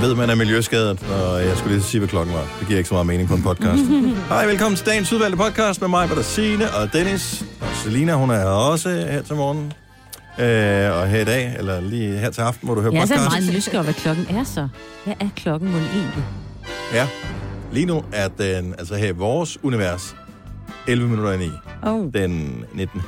[0.00, 2.46] man ved, man er miljøskadet, og jeg skulle lige sige, hvad klokken var.
[2.58, 3.82] Det giver ikke så meget mening på en podcast.
[4.28, 7.44] Hej, velkommen til dagens udvalgte podcast med mig, der Signe og Dennis.
[7.60, 9.72] Og Selina, hun er også her til morgen.
[10.38, 13.06] Øh, og her i dag, eller lige her til aften, hvor du hører Jeg er
[13.06, 13.42] så podcast.
[13.46, 14.68] meget nysgerrig, hvad klokken er så.
[15.04, 16.24] Hvad er klokken mon egentlig?
[16.92, 17.08] Ja.
[17.72, 20.16] Lige nu er den, altså her i vores univers,
[20.86, 21.50] 11 minutter i 9.
[21.82, 23.02] Oh, Den 19.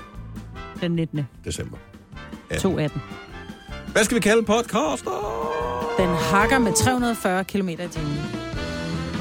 [0.81, 1.27] den 19.
[1.45, 1.77] december.
[2.51, 2.59] Ja.
[2.59, 3.01] 218.
[3.93, 5.11] Hvad skal vi kalde podcaster?
[5.99, 8.19] Den hakker med 340 km i timen.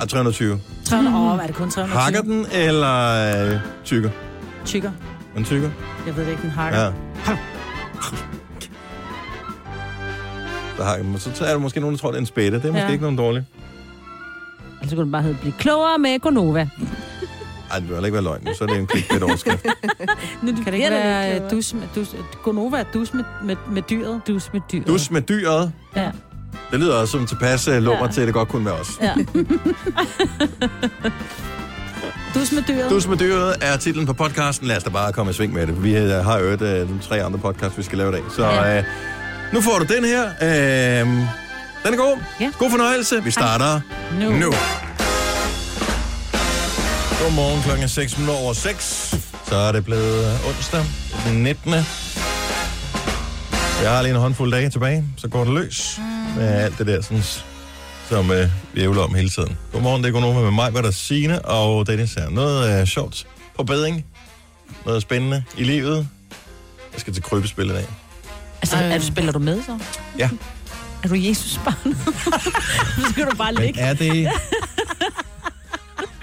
[0.01, 0.59] Ah, 320.
[0.85, 1.99] 300, åh, er det kun 320?
[2.01, 4.09] Hakker den, eller øh, tykker?
[4.65, 4.91] Tykker.
[5.35, 5.69] Den tykker?
[6.07, 6.79] Jeg ved det ikke, den hakker.
[6.79, 6.91] Ja.
[10.77, 11.19] Så, hakker den.
[11.19, 12.57] så er der måske nogen, der tror, det er en spætte.
[12.57, 12.91] Det er måske Ja.
[12.91, 13.45] ikke nogen dårlig.
[14.81, 16.69] Altså kunne den bare hedde Bliv klogere med Gonova.
[17.71, 18.55] Ej, det vil heller ikke være løgn.
[18.55, 19.65] Så er det en clickbait overskrift.
[20.43, 23.81] Nu, Kan det ikke være øh, dus med, dus, Gonova er dus med, med, med
[23.81, 24.21] dyret?
[24.27, 24.83] dus med dyr?
[24.83, 25.71] Dus med dyret.
[25.95, 26.11] Ja.
[26.71, 28.11] Det lyder også som tilpas uh, lummer Ja.
[28.11, 28.89] til, at det godt kunne være os.
[29.01, 29.13] ja.
[32.35, 32.89] Dus med dyret?
[32.89, 34.67] Dus med dyret er titlen på podcasten.
[34.67, 35.83] Lad os da bare komme i sving med det.
[35.83, 38.21] Vi øh, har jo øh, de tre andre podcasts, vi skal lave i dag.
[38.35, 38.77] Så Ja.
[38.77, 38.83] øh,
[39.53, 40.23] nu får du den her.
[40.25, 41.07] Øh,
[41.85, 42.17] den er god.
[42.41, 42.51] Ja.
[42.59, 43.23] God fornøjelse.
[43.23, 43.81] Vi starter
[44.19, 44.29] Nu.
[44.31, 44.53] nu.
[47.23, 49.15] Godmorgen klokken er 6 minutter over 6.
[49.47, 50.85] Så er det blevet onsdag
[51.25, 51.73] den 19.
[51.73, 51.83] Jeg
[53.91, 55.99] har lige en håndfuld dage tilbage, så går det løs
[56.35, 57.23] med alt det der, sådan,
[58.09, 59.57] som øh, vi ævler om hele tiden.
[59.71, 62.29] Godmorgen, det er Gunova med mig, hvad der Signe og Dennis her.
[62.29, 64.05] Noget øh, sjovt på bedring.
[64.85, 66.07] Noget spændende i livet.
[66.93, 67.85] Jeg skal til krybespil i dag.
[68.61, 69.79] Altså, er du, spiller du med så?
[70.17, 70.29] Ja.
[71.03, 71.95] Er du Jesus barn?
[73.05, 73.79] så skal du bare Men ligge.
[73.79, 74.29] er det...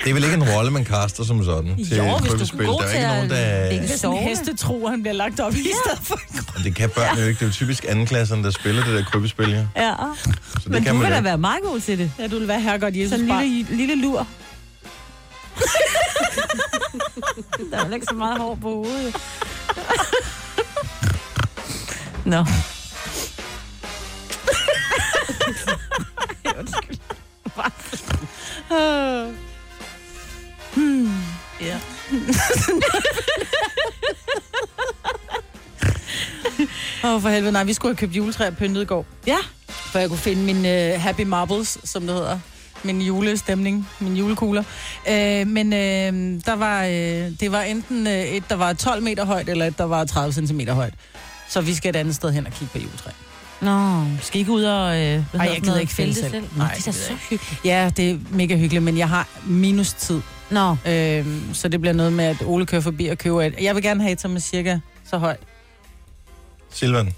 [0.06, 2.38] Det er vel ikke en rolle, man kaster som sådan til Jo, hvis du er
[2.38, 2.66] krybespil.
[2.66, 3.68] god Der er til ikke nogen, der...
[3.68, 6.20] Det er sådan en hestetro, han bliver lagt op i stedet for.
[6.54, 7.34] Men det kan børn jo ikke.
[7.38, 9.66] Det er jo typisk andenklasserne, der spiller det der krybespil, ja.
[9.76, 9.94] Ja.
[9.94, 12.12] Så det Men kan du man vil da være meget god til det.
[12.18, 14.26] Ja, du vil være herregodt Jesus Sådan en lille, lille lur.
[17.70, 19.16] Der er ikke så meget hår på hovedet.
[22.32, 22.38] Nå.
[26.60, 26.98] Undskyld.
[30.76, 31.10] Hmm.
[31.60, 31.78] Ja.
[37.04, 37.52] Åh, oh, for helvede.
[37.52, 39.06] Nej, vi skulle have købt juletræ og pyntet i går.
[39.26, 39.36] Ja.
[39.68, 42.38] For jeg kunne finde min uh, Happy Marbles, som det hedder.
[42.82, 44.62] Min julestemning, min julekugler.
[45.06, 46.90] Uh, men uh, der var, uh,
[47.40, 50.32] det var enten uh, et, der var 12 meter højt, eller et, der var 30
[50.46, 50.94] cm højt.
[51.48, 53.10] Så vi skal et andet sted hen og kigge på juletræ.
[53.60, 54.96] Nå, skal I ikke ud og...
[54.96, 56.32] Øh, hvad hedder jeg gider noget, ikke fælde selv.
[56.34, 57.60] Nå, Nej, det er så hyggeligt.
[57.64, 60.20] Ja, det er mega hyggeligt, men jeg har minus tid.
[60.50, 63.54] Nå, Uh, så det bliver noget med, at Ole kører forbi og køber et.
[63.60, 64.78] Jeg vil gerne have et, som er cirka
[65.10, 65.40] så højt.
[66.70, 67.14] Silvan.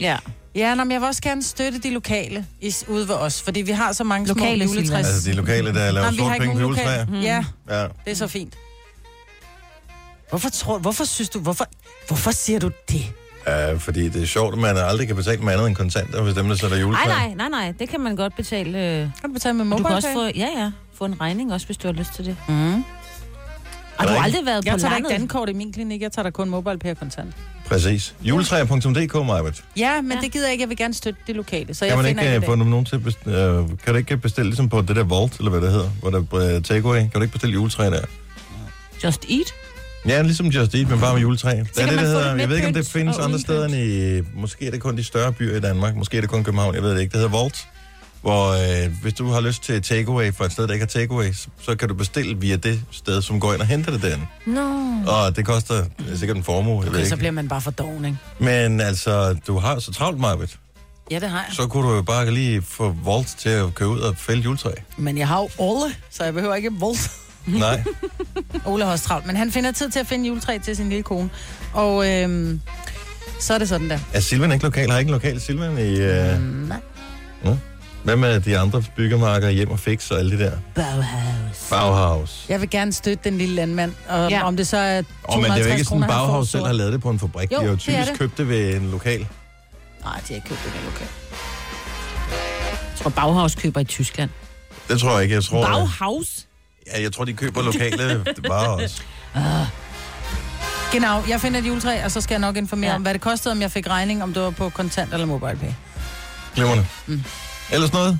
[0.00, 0.16] ja.
[0.54, 3.60] Ja, nå, men jeg vil også gerne støtte de lokale i, ude ved os, fordi
[3.62, 5.06] vi har så mange Lokale, små juletræs.
[5.06, 7.04] Altså de lokale, der laver sort penge på juletræer.
[7.06, 7.22] lokale.
[7.22, 7.82] Ja, Ja.
[7.82, 8.54] det er så fint.
[10.28, 11.66] Hvorfor, tror, hvorfor synes du, hvorfor,
[12.06, 13.12] hvorfor siger du det?
[13.46, 16.34] Ja, fordi det er sjovt, at man aldrig kan betale med andet end kontanter, hvis
[16.34, 17.04] dem, der sætter juletræ.
[17.06, 18.78] Nej, nej, nej, nej, det kan man godt betale.
[18.78, 21.52] øh, Kan du betale med Du mobile kan også få, ja, ja, få en regning
[21.52, 22.36] også, hvis du har lyst til det.
[22.48, 22.54] Mm.
[22.54, 24.24] Du har ikke?
[24.24, 25.20] aldrig været Jeg på tager da ikke landet.
[25.30, 27.34] dankort i min klinik, jeg tager da kun mobile kontant.
[27.66, 28.14] Præcis.
[28.22, 29.64] Juletræer.dk, Majbert.
[29.76, 30.18] Ja, men Ja.
[30.20, 30.62] det gider jeg ikke.
[30.62, 32.56] Jeg vil gerne støtte de lokale, så Kan jeg man finder ikke ikke uh, få
[32.56, 32.66] det.
[32.66, 35.50] nogen til at bestille, uh, kan du ikke bestille ligesom på det der Vault, eller
[35.50, 36.98] hvad det hedder, hvor der er uh, takeaway?
[37.00, 38.00] Kan du ikke bestille juletræ der?
[39.04, 39.54] Just Eat.
[40.08, 41.50] Ja, ligesom Just Eat, men bare med juletræ.
[41.56, 44.20] Det er det, der hedder, jeg ved ikke, om det findes andre steder end i,
[44.34, 46.82] måske er det kun de større byer i Danmark, måske er det kun København, jeg
[46.82, 47.12] ved det ikke.
[47.12, 47.68] Det hedder Vault,
[48.22, 48.48] hvor
[48.84, 51.76] øh, hvis du har lyst til takeaway fra et sted, der ikke har takeaway, så,
[51.76, 54.26] kan du bestille via det sted, som går ind og henter det derinde.
[54.46, 54.70] Nå.
[55.06, 57.16] Og det koster øh, sikkert en formue, jeg ved Okay, så ikke.
[57.16, 58.18] bliver man bare for doven, ikke?
[58.38, 60.58] Men altså, du har så travlt, Marvitt.
[61.10, 61.54] Ja, det har jeg.
[61.56, 64.70] Så kunne du jo bare lige få Vault til at køre ud og fælde juletræ.
[64.96, 67.10] Men jeg har jo Ole, så jeg behøver ikke Volt.
[67.58, 67.84] Nej.
[68.66, 71.02] Ole har også travlt, men han finder tid til at finde juletræ til sin lille
[71.02, 71.30] kone.
[71.72, 72.60] Og øhm,
[73.40, 73.98] så er det sådan der.
[74.12, 74.90] Er Silvan ikke lokal?
[74.90, 76.00] Har ikke en lokal Silvan i...
[76.00, 76.40] Øh...
[76.40, 76.80] Mm, nej.
[78.04, 80.52] Hvad med de andre byggemarker, hjem og fix og alle de der?
[80.74, 81.68] Bauhaus.
[81.70, 82.44] Bauhaus.
[82.48, 84.42] Jeg vil gerne støtte den lille landmand, og Ja.
[84.42, 86.48] om det så er 250 Åh, oh, men det er jo ikke sådan, kroner, Bauhaus
[86.48, 87.52] selv har lavet det på en fabrik.
[87.52, 88.18] Jo, de har jo det typisk det.
[88.18, 89.18] købt det ved en lokal.
[89.20, 89.26] Nej,
[90.02, 91.06] de har ikke købt det der lokal.
[92.30, 94.30] Jeg tror, Bauhaus køber i Tyskland.
[94.88, 95.34] Det tror jeg ikke.
[95.34, 96.39] Jeg tror, Bauhaus?
[96.94, 99.02] Ja, jeg tror de køber lokale Bauhaus.
[100.92, 102.96] Genau, jeg finder et juletræ, og så skal jeg nok informere Ja.
[102.96, 105.56] om, hvad det kostede, om jeg fik regning, om det var på kontant eller mobile
[105.56, 105.70] pay.
[106.54, 106.86] Glimrende.
[107.06, 107.22] Mm.
[107.72, 108.18] Ellers noget?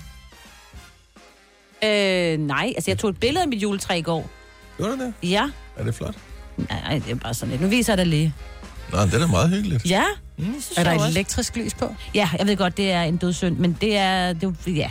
[1.85, 4.31] Øh, nej, altså jeg tog et billede af mit juletræ i går.
[4.77, 5.15] Gjorde du det?
[5.23, 5.45] Ja.
[5.77, 6.15] Er det flot?
[6.57, 7.61] Nej, det er bare sådan lidt.
[7.63, 8.35] Nu viser jeg dig lige.
[8.93, 9.87] Nå, det er da meget hyggeligt.
[9.91, 10.05] Ja.
[10.39, 10.45] Mm.
[10.45, 11.11] Det synes Er der jeg også.
[11.11, 11.95] elektrisk lys på?
[12.15, 14.33] Ja, jeg ved godt, det er en dødssynd, men det er...
[14.33, 14.91] Det, er- ja.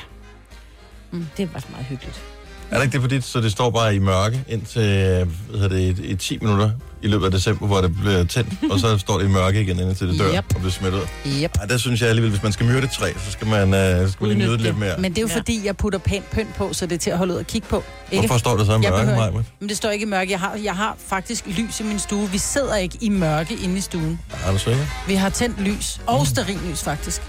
[1.12, 2.22] Mm, det var meget hyggeligt.
[2.72, 5.60] Er det ikke det på dit, så det står bare i mørke indtil øh, hvad
[5.60, 6.72] hedder det, i, i 10 minutter
[7.02, 9.80] i løbet af december, hvor det bliver tændt, og så står det i mørke igen,
[9.80, 10.46] indtil det dør Yep.
[10.56, 11.02] og bliver smidt ud.
[11.28, 11.58] Yep.
[11.60, 14.10] Ej, der synes jeg alligevel, hvis man skal myrde et træ, så skal man, øh,
[14.12, 14.66] skal man lige nyde det det.
[14.66, 14.96] lidt mere.
[15.00, 15.38] Men det er jo Ja.
[15.38, 17.68] fordi, jeg putter pænt pynt på, så det er til at holde ud og kigge
[17.68, 17.84] på.
[18.12, 18.28] Ikke?
[18.28, 19.44] Hvorfor står der så i mørke, behøver ikke.
[19.60, 20.32] Men det står ikke i mørke.
[20.32, 22.30] Jeg har, jeg har faktisk lys i min stue.
[22.32, 24.20] Vi sidder ikke i mørke inde i stuen.
[24.46, 24.86] Er du sikker?
[25.08, 26.02] Vi har tændt lys.
[26.08, 27.22] Og stearinlys, faktisk.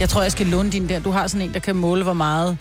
[0.00, 1.00] Jeg tror, jeg skal låne din der.
[1.00, 2.58] Du har sådan en, der kan måle, hvor meget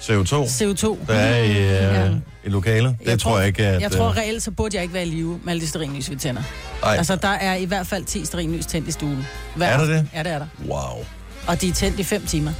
[0.00, 0.96] CO2, CO2.
[1.06, 2.08] der er i, øh, Ja.
[2.44, 2.96] i lokalet.
[3.00, 3.80] Det Jeg tror tror- jeg ikke, at...
[3.82, 6.10] Jeg tror øh, reelt, så burde jeg ikke være i live med alle de stearinlys,
[6.10, 6.42] vi tænder.
[6.82, 9.26] ej, Altså, der er i hvert fald 10 stearinlys tændt i stuen.
[9.56, 10.08] Hver Er der det?
[10.14, 10.46] Ja, det er der.
[10.68, 11.04] wow.
[11.46, 12.52] Og de er tændt i 5 timer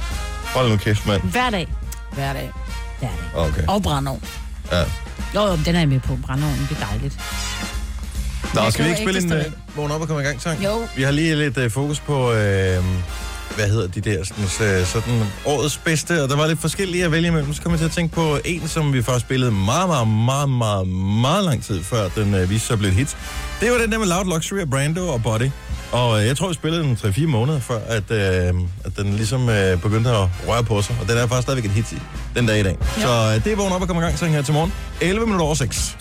[0.53, 1.21] Hold nu kæft, mand.
[1.21, 1.67] Hver dag.
[2.13, 2.51] hver dag.
[2.99, 3.41] Hver dag.
[3.47, 3.63] Okay.
[3.67, 4.23] Og brændeovn.
[4.71, 4.79] Ja.
[5.35, 6.17] Jo, jo, den er jeg med på.
[6.27, 7.19] Brændeovnen, det er dejligt.
[8.53, 10.41] Nå, Jeg skal vi ikke spille en ægte uh, vågn op og komme i gang
[10.41, 10.63] sang?
[10.65, 10.87] Jo.
[10.95, 12.35] Vi har lige lidt uh, fokus på, uh,
[13.55, 17.11] hvad hedder de der, sådan, så, sådan årets bedste, og der var lidt forskellige at
[17.11, 17.53] vælge imellem.
[17.53, 20.49] Så kom jeg til at tænke på en, som vi først spillede meget, meget, meget,
[20.49, 20.87] meget,
[21.21, 23.17] meget lang tid før den uh, viste sig at blive et hit.
[23.61, 25.49] Det var den der med Loud Luxury af Brando og Body.
[25.91, 29.41] Og uh, jeg tror, vi spillede den 3-4 måneder før, at, uh, at den ligesom
[29.41, 30.95] uh, begyndte at røre på sig.
[31.01, 32.01] Og den er faktisk stadigvæk et hit i
[32.35, 32.77] den dag i dag.
[32.97, 33.01] Ja.
[33.01, 34.73] Så uh, det er vågn op og komme i gang sang her til morgen.
[35.01, 35.97] 11 minutter over 6.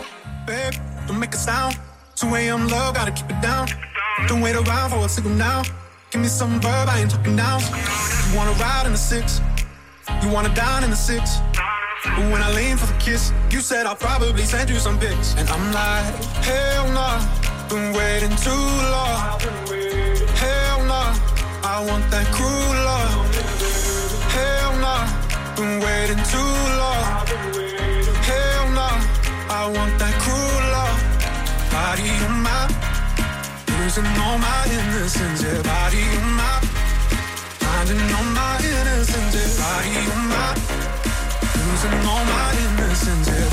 [0.47, 0.77] Babe,
[1.09, 1.75] don't make a sound.
[2.17, 2.61] 2 a.m.
[2.61, 3.69] love, gotta keep it down.
[4.29, 5.88] Don't wait around for a signal now.
[6.11, 7.59] Give me some verb, I ain't talking now.
[7.59, 9.43] You wanna ride in the six,
[10.23, 11.37] you wanna dine in the six.
[12.03, 15.35] But when I lean for the kiss, you said I'll probably send you some pics.
[15.37, 16.15] And I'm like,
[16.49, 17.21] hell nah,
[17.69, 19.39] been waiting too long.
[20.41, 21.13] Hell nah,
[21.63, 23.29] I want that cruel love.
[24.33, 25.05] Hell nah,
[25.57, 27.05] been waiting too long.
[28.25, 28.97] Hell nah,
[29.53, 30.99] I want that cruel love.
[31.71, 32.09] Body
[33.99, 35.43] losing all my innocence.
[35.43, 36.67] Yeah, body of mine,
[37.59, 39.35] finding all my innocence.
[39.35, 40.61] Yeah, body of mine,
[41.67, 43.29] losing all my innocence.
[43.29, 43.48] Yeah,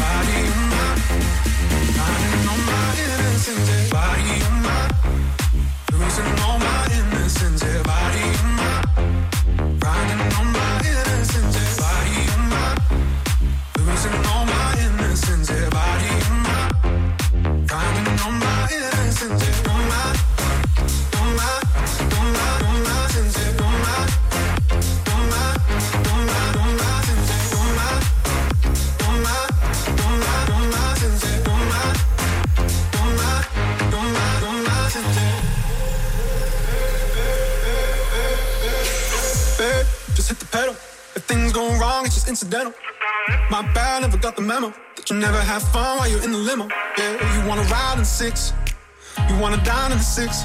[42.36, 42.74] incidental.
[43.50, 44.74] My bad, never got the memo.
[44.98, 46.68] That you never have fun while you're in the limo.
[46.98, 48.52] Yeah, you wanna ride in six.
[49.30, 50.44] You wanna dine in the six.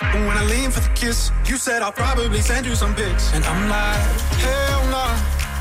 [0.00, 3.32] But when I lean for the kiss, you said I'll probably send you some pics.
[3.34, 4.02] And I'm like,
[4.44, 5.14] hell nah,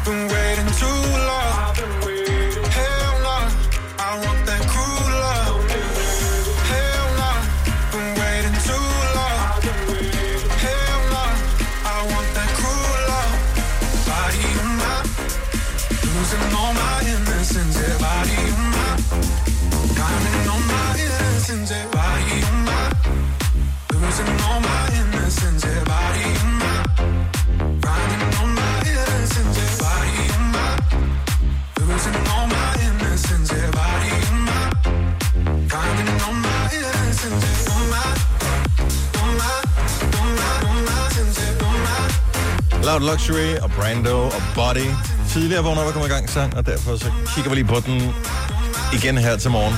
[0.03, 2.10] been waiting too long.
[43.01, 44.87] Loud Luxury og Brando og Body.
[45.29, 47.79] Tidligere vågner op og kommer i gang sang, og derfor så kigger vi lige på
[47.85, 48.01] den
[48.93, 49.75] igen her til morgen.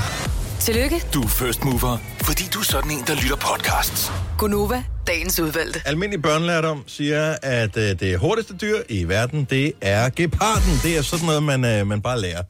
[0.60, 4.12] Tillykke, Du er first mover, fordi du er sådan en, der lytter podcasts.
[4.38, 5.82] Gunova, dagens udvalgte.
[5.86, 10.74] Almindelig børnelærdom siger, at øh, det hurtigste dyr i verden, det er geparden.
[10.84, 12.44] Det er sådan noget, man, øh, man bare lærer.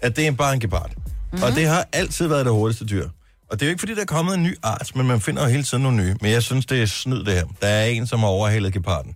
[0.00, 0.90] At det er bare en gepard.
[0.96, 1.42] Mm-hmm.
[1.42, 3.08] Og det har altid været det hurtigste dyr.
[3.50, 5.42] Og det er jo ikke, fordi der er kommet en ny art, men man finder
[5.42, 6.14] jo hele tiden nogle nye.
[6.20, 7.44] Men jeg synes, det er snyd, det her.
[7.60, 9.14] Der er en, som har overhalet geparden.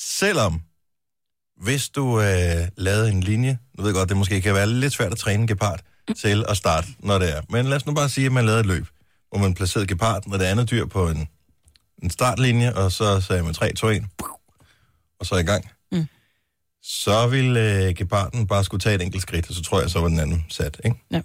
[0.00, 0.62] Selvom,
[1.56, 4.92] hvis du øh, lavede en linje, nu ved jeg godt, det måske kan være lidt
[4.92, 5.80] svært at træne en gepard
[6.16, 7.40] til at starte, når det er.
[7.48, 8.86] Men lad os nu bare sige, at man lavede et løb,
[9.28, 11.28] hvor man placerede geparden og det andet dyr på en,
[12.02, 14.04] en startlinje, og så sagde man 3, 2, 1,
[15.20, 15.70] og så i gang.
[15.92, 16.06] Mm.
[16.82, 20.00] Så ville øh, geparden bare skulle tage et enkelt skridt, og så tror jeg, så
[20.00, 20.96] var den anden sat, ikke?
[21.10, 21.22] Ja.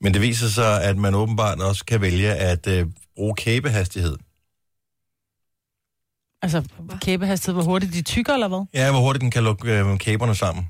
[0.00, 2.86] Men det viser sig, at man åbenbart også kan vælge at øh,
[3.16, 4.16] bruge kæbehastighed.
[6.44, 6.62] Altså,
[7.00, 8.64] kæbehastighed, hvor hurtigt de tykker, eller hvad?
[8.74, 10.68] Ja, hvor hurtigt den kan lukke øh, kæberne sammen.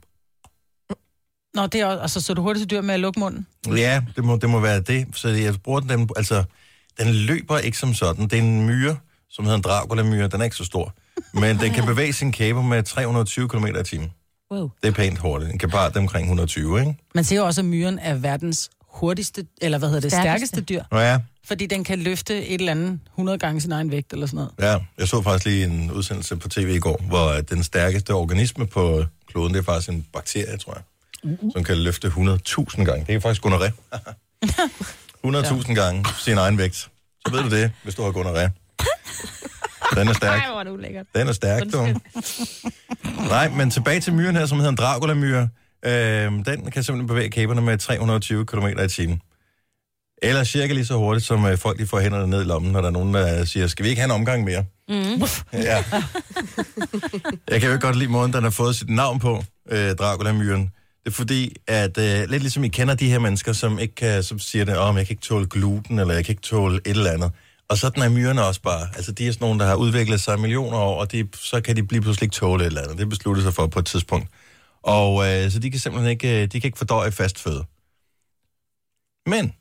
[1.55, 3.47] Nå, det er også, altså, så er du hurtigt dyr med at lukke munden.
[3.77, 5.07] Ja, det må, det må være det.
[5.13, 6.45] Så jeg bruger den, den, altså,
[7.01, 8.25] den løber ikke som sådan.
[8.25, 8.97] Det er en myre,
[9.31, 10.29] som hedder en Dracula-myre.
[10.29, 10.95] Den er ikke så stor.
[11.33, 14.11] Men den kan bevæge sin kæber med 320 km i timen.
[14.51, 14.71] Wow.
[14.83, 15.53] Det er pænt hurtigt.
[15.53, 16.97] En gepard det er omkring 120, ikke?
[17.15, 20.47] Man siger jo også, at myren er verdens hurtigste, eller hvad hedder det, Stærkeste.
[20.47, 20.83] stærkeste, dyr.
[20.93, 24.27] Nå ja, Fordi den kan løfte et eller andet 100 gange sin egen vægt, eller
[24.27, 24.53] sådan noget.
[24.73, 24.79] ja.
[24.99, 28.67] Jeg så faktisk lige en udsendelse på tv i går, hvor øh, den stærkeste organisme
[28.67, 30.83] på kloden, det er faktisk en bakterie, tror jeg,
[31.53, 33.05] som kan løfte 100.000 gange.
[33.07, 33.71] Det er faktisk gonoré.
[35.27, 36.77] 100.000 gange sin egen vægt.
[36.77, 38.51] Så ved du det, hvis du har gonoré.
[39.95, 40.41] Den er stærk.
[40.43, 41.07] Ej, hvor er det ulækkert.
[41.15, 41.87] Den er stærk, du.
[43.35, 45.49] Nej, men tilbage til myren her, som hedder en Dracula-myre.
[45.87, 49.23] Øhm, den kan simpelthen bevæge kæberne med 320 km i timen.
[50.29, 52.81] Eller cirka lige så hurtigt, som øh, folk de får hænderne ned i lommen, når
[52.81, 54.65] der er nogen, der siger, skal vi ikke have en omgang mere?
[54.89, 55.23] Mm.
[55.53, 55.85] Ja.
[57.51, 60.71] Jeg kan jo ikke godt lide måden, den har fået sit navn på, øh, Dracula-myren.
[61.05, 64.23] Det er fordi, at øh, lidt ligesom I kender de her mennesker, som ikke kan,
[64.23, 66.97] som siger det, om jeg kan ikke tåle gluten, eller jeg kan ikke tåle et
[66.97, 67.31] eller andet.
[67.69, 68.89] Og sådan er myrerne også bare.
[68.97, 71.77] Altså, de er sådan nogle, der har udviklet sig millioner år, og de, så kan
[71.77, 72.99] de blive pludselig ikke tåle et eller andet.
[72.99, 74.29] Det beslutter sig for på et tidspunkt.
[74.83, 77.65] Og øh, så de kan simpelthen ikke, øh, de kan ikke fordøje fast føde.
[79.27, 79.53] Men,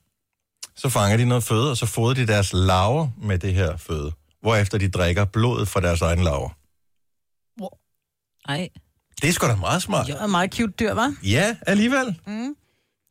[0.75, 4.11] så fanger de noget føde, og så fodrer de deres laver med det her føde.
[4.41, 6.49] Hvorefter de drikker blodet fra deres egen laver.
[8.47, 8.69] Ej.
[9.21, 10.07] Det er sgu da meget smart.
[10.07, 11.15] Det er et meget cute dyr, var.
[11.23, 12.19] Ja, alligevel.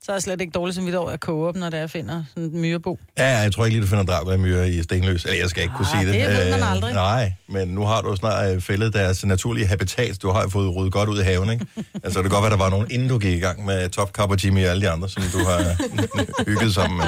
[0.05, 1.81] Så er jeg slet ikke dårligt som vidt over at koge op, når det er,
[1.81, 2.99] jeg finder sådan en myrebo.
[3.19, 5.25] Ja, jeg tror ikke lige, du finder Dracula-myrer i Stenløs.
[5.25, 6.21] Eller jeg skal ikke kunne Ah, sige det.
[6.29, 6.95] det ved man Øh, aldrig.
[6.95, 10.23] Nej, men nu har du snart øh, fældet deres naturlige habitat.
[10.23, 11.67] Du har jo fået ryddet godt ud i haven, ikke?
[12.05, 14.11] altså, det kan godt være, der var nogen, inden du gik i gang med Top
[14.13, 15.77] Cup og Jimmy og alle de andre, som du har
[16.51, 17.07] hygget sammen med.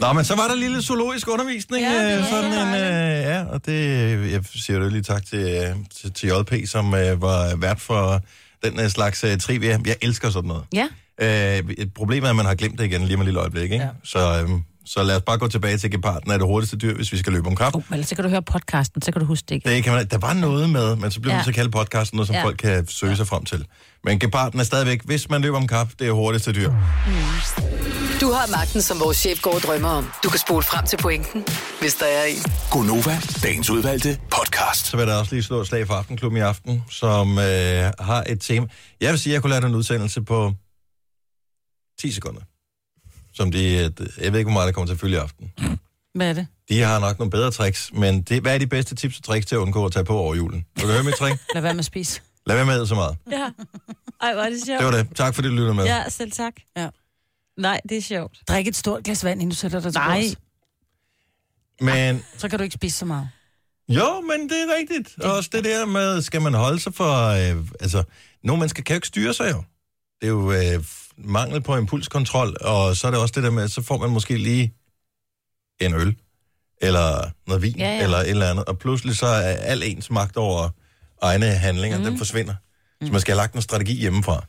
[0.00, 1.84] Nå, men så var der en lille zoologisk undervisning.
[1.84, 5.38] Ja, øh, sådan så en, øh, ja, og det, jeg siger jo lige tak til,
[5.38, 8.20] øh, til, til JP, som øh, var vært for
[8.64, 9.78] den øh, slags øh, trivia.
[9.86, 10.64] Jeg elsker sådan noget.
[10.72, 10.88] Ja.
[11.22, 13.62] Øh, et problem er, at man har glemt det igen lige om et lille øjeblik,
[13.62, 13.76] ikke?
[13.76, 13.82] Ja.
[13.82, 13.88] Ja.
[14.04, 17.12] Så, øhm, så lad os bare gå tilbage til geparden er det hurtigste dyr, hvis
[17.12, 17.74] vi skal løbe om kap.
[17.74, 19.70] Oh, men så kan du høre podcasten, så kan du huske det ikke.
[19.70, 21.44] Det kan man, der var noget med, men så bliver man Ja.
[21.44, 22.40] så kaldt podcasten, noget som ja.
[22.40, 22.46] Ja.
[22.46, 23.64] folk kan søge sig frem til.
[24.04, 26.72] Men geparden er stadigvæk, hvis man løber om kap, det er hurtigste dyr.
[28.20, 30.10] Du har magten, som vores chef går og drømmer om.
[30.24, 31.44] Du kan spole frem til pointen,
[31.80, 32.36] hvis der er en.
[32.70, 34.86] Gonova, dagens udvalgte podcast.
[34.86, 37.44] Så vil jeg også lige slå et slag for Aftenklubben i aften, som øh,
[38.00, 38.66] har et tema.
[39.00, 40.52] Jeg vil sige, at jeg kunne lave en udsendelse på
[42.02, 42.40] 10 sekunder.
[43.34, 43.72] Som de, øh,
[44.24, 45.52] jeg ved ikke, hvor meget der kommer til at følge i aften.
[46.14, 46.46] Hvad er det?
[46.68, 49.46] De har nok nogle bedre tricks, men det, hvad er de bedste tips og tricks
[49.46, 50.66] til at undgå at tage på over julen?
[50.76, 51.40] Vil du høre mit trick?
[51.54, 52.20] Lad være med at spise.
[52.46, 53.16] Lad være med så meget.
[53.30, 53.48] Ja.
[54.22, 54.78] Ej, hvor er det sjovt.
[54.78, 55.08] Det var det.
[55.16, 55.84] Tak fordi du lytter med.
[55.84, 56.52] Ja, selv tak.
[56.76, 56.88] Ja.
[57.58, 58.38] Nej, det er sjovt.
[58.48, 60.20] Drik et stort glas vand, inden du sætter dig til Nej.
[60.20, 60.36] bords.
[61.80, 63.28] Men Så kan du ikke spise så meget.
[63.88, 65.24] jo, men det er rigtigt.
[65.24, 67.26] Også det der med, skal man holde sig for...
[67.28, 68.02] Øh, altså,
[68.44, 69.64] nogle mennesker kan jo ikke styre sig jo.
[70.22, 70.84] Det er jo øh,
[71.18, 74.10] mangel på impulskontrol, og så er det også det der med, at så får man
[74.10, 74.74] måske lige
[75.80, 76.16] en øl,
[76.82, 80.10] eller noget vin, ja, Ja, eller et eller andet, og pludselig så er al ens
[80.10, 80.68] magt over
[81.22, 82.04] egne handlinger, mm.
[82.04, 82.54] den forsvinder.
[83.04, 84.44] Så man skal have lagt en strategi hjemmefra.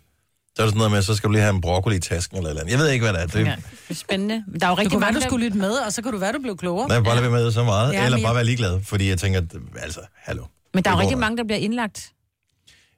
[0.55, 2.37] Så er det sådan noget med, så skal du lige have en broccoli i tasken
[2.37, 2.71] eller eller andet.
[2.71, 3.27] Jeg ved ikke, hvad det er.
[3.27, 3.55] Det, Ja.
[3.89, 4.43] er spændende.
[4.47, 6.11] Men der er jo rigtig kunne være, mange, du skulle lytte med, og så kunne
[6.13, 6.87] du være, du blev klogere.
[6.87, 9.17] Nej, bare lade være med så meget, Ja, eller men bare være ligeglad, fordi jeg
[9.19, 9.41] tænker,
[9.77, 10.45] altså, hallo.
[10.73, 12.11] men der er jo rigtig mange, der bliver indlagt.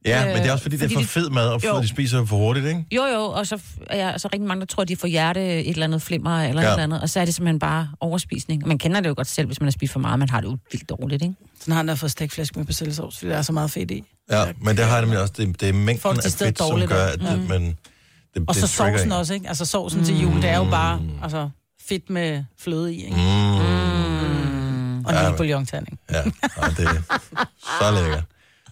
[0.06, 1.82] Ja, Øh, men det er også fordi, det er for de- fed mad, og Jo.
[1.82, 2.86] de spiser for hurtigt, ikke?
[2.92, 5.60] Jo, jo, og så er jeg så rigtig mange, der tror, at de får hjerte
[5.64, 6.68] et eller andet flimmer eller Ja.
[6.68, 6.74] ja.
[6.74, 8.64] et eller andet, og så er det simpelthen bare overspisning.
[8.64, 10.42] Og Man kender det jo godt selv, hvis man har spist for meget, man har
[10.42, 11.36] det jo vildt dårligt, ikke?
[11.60, 14.04] Sådan har han der fået stegflæsk med persillesovs, fordi der er så meget fedt i.
[14.32, 15.34] Ja, men det har jeg nemlig også.
[15.38, 17.78] Det, det er mængden Folk, de af fedt, som gør, at det, men
[18.34, 19.12] det, Og det så sovsen en.
[19.12, 19.48] også, ikke?
[19.48, 21.50] Altså sovsen til jul, det er jo bare altså,
[21.90, 23.16] fedt med fløde i, ikke?
[23.16, 26.00] Mm, Og en Ja, lille bouillonterning.
[26.12, 26.22] ja,
[26.58, 27.18] og det er
[27.80, 28.24] så lækkert.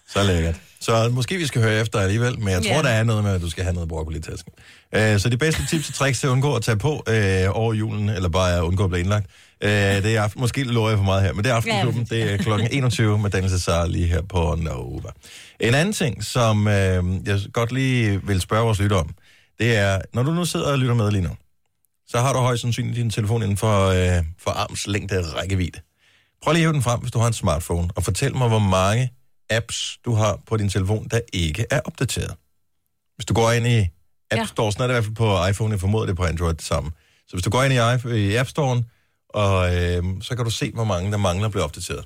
[0.08, 0.54] Så lækkert.
[0.84, 2.82] Så måske vi skal høre efter alligevel, men jeg tror, Ja.
[2.82, 4.52] der er noget med, at du skal have noget broccoli i tasken.
[4.94, 7.74] Øh, så de bedste tips og tricks til at undgå at tage på øh, over
[7.74, 9.26] julen, eller bare at undgå at blive indlagt,
[9.60, 10.40] øh, det er aften.
[10.40, 12.04] Måske lover jeg for meget her, men det er Aftenklubben.
[12.04, 15.08] Det er klokken 21 med Daniel Cesar lige her på Nova.
[15.60, 19.10] En anden ting, som øh, jeg godt lige vil spørge vores lytter om,
[19.60, 21.30] det er, når du nu sidder og lytter med lige nu,
[22.08, 25.80] så har du højst sandsynligt din telefon inden for, øh, for arms længde rækkevidde.
[26.42, 28.58] Prøv lige at hive den frem, hvis du har en smartphone, og fortæl mig, hvor
[28.58, 29.10] mange
[29.50, 32.34] apps du har på din telefon, der ikke er opdateret.
[33.16, 33.78] Hvis du går ind i
[34.30, 34.46] App Ja.
[34.46, 36.64] Store, sådan er det i hvert fald på iPhone, jeg formoder det på Android det
[36.64, 36.90] samme.
[37.26, 38.82] Så hvis du går ind i, i App Store'en,
[39.28, 42.04] og øh, så kan du se, hvor mange der mangler at blive opdateret.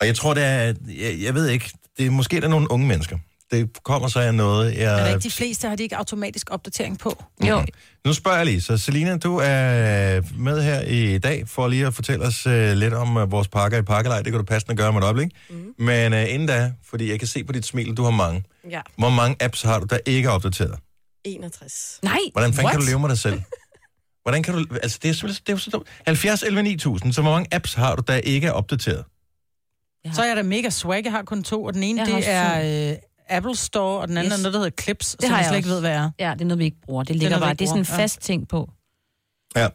[0.00, 2.70] Og jeg tror, det er, jeg, jeg ved ikke, det er måske der er nogle
[2.70, 3.18] unge mennesker.
[3.50, 5.00] Det kommer så af noget, jeg...
[5.00, 7.24] Er der ikke de fleste, har de ikke automatisk opdatering på?
[7.48, 7.58] Jo.
[7.60, 7.68] Mhm.
[8.06, 11.94] Nu spørger jeg lige, så Selina, du er med her i dag for lige at
[11.94, 14.22] fortælle os uh, lidt om uh, vores pakker i pakkelej.
[14.22, 15.28] Det kan du passende gøre med et øjeblik.
[15.50, 15.74] Mm.
[15.78, 18.44] Men uh, inden da, fordi jeg kan se på dit smil, du har mange.
[18.70, 20.78] Ja, Hvor mange apps har du, der ikke er opdateret?
[21.24, 21.98] 61.
[22.02, 23.42] Nej, Hvordan fanden kan du leve med dig selv?
[24.22, 24.64] Hvordan kan du...
[24.82, 25.86] Altså, det er simpelthen det er jo så dumt.
[26.06, 27.12] 70, 11, 9000.
[27.12, 29.04] Så hvor mange apps har du, der ikke er opdateret?
[30.14, 31.04] Så er jeg da mega swag.
[31.04, 32.96] Jeg har kun to, og den ene, Jeg har det er
[33.28, 34.38] Apple Store, og den anden Yes.
[34.38, 35.90] er noget, der hedder Clips, det Det som har jeg jeg slet ikke ved, hvad
[35.90, 36.10] er.
[36.18, 37.02] Ja, det er noget, vi ikke bruger.
[37.04, 37.50] Det ligger noget, vi bare.
[37.50, 38.02] ikke Det er sådan en bruger, ja.
[38.02, 38.70] fast ting på.
[39.56, 39.68] Ja.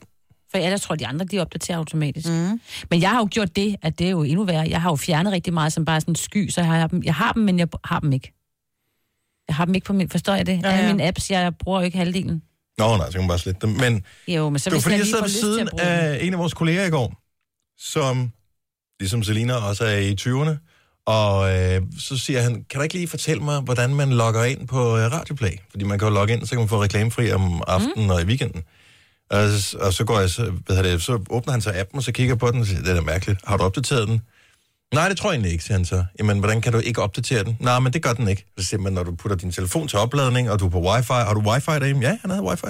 [0.52, 2.28] For ellers tror jeg, de andre, de opdaterer automatisk.
[2.28, 2.62] Mm.
[2.90, 4.68] Men jeg har jo gjort det, at det er jo endnu værre.
[4.70, 7.16] Jeg har jo fjernet rigtig meget som bare sådan sky, så jeg har dem, jeg
[7.16, 8.34] har dem, men jeg har dem ikke.
[9.48, 10.10] Jeg har dem ikke på min...
[10.10, 10.62] Forstår jeg det?
[10.64, 10.88] Ja, Ja, ja.
[10.94, 12.44] mine apps, jeg bruger jo ikke halvdelen.
[12.78, 13.70] Nå, nej, så kan man bare slette dem.
[13.76, 16.34] Men Jo, men så det var hvis fordi, jeg lige sad ved siden af en
[16.34, 17.14] af vores kolleger i går,
[17.78, 18.32] som,
[19.00, 20.79] ligesom Selina, også er i 20'erne.
[21.06, 24.68] Og øh, så siger han, kan du ikke lige fortælle mig, hvordan man logger ind
[24.68, 25.52] på øh, Radioplay?
[25.70, 28.10] Fordi man kan jo logge ind, så kan man få reklamefri om aftenen mm.
[28.10, 28.64] og i weekenden.
[29.30, 32.04] Og, så- og så går jeg, så, hvad det, så åbner han så appen, og
[32.04, 33.40] så kigger på den, og siger, det er da mærkeligt.
[33.44, 34.22] Har du opdateret den?
[34.94, 36.04] Nej, det tror jeg egentlig ikke, siger han så.
[36.20, 37.58] Jamen, hvordan kan du ikke opdatere den?
[37.60, 38.46] Nej, men det gør den ikke.
[38.58, 41.14] Så siger man, når du putter din telefon til opladning, og du er på wifi,
[41.14, 42.02] har du wifi derhjemme?
[42.06, 42.66] Ja, han havde wifi.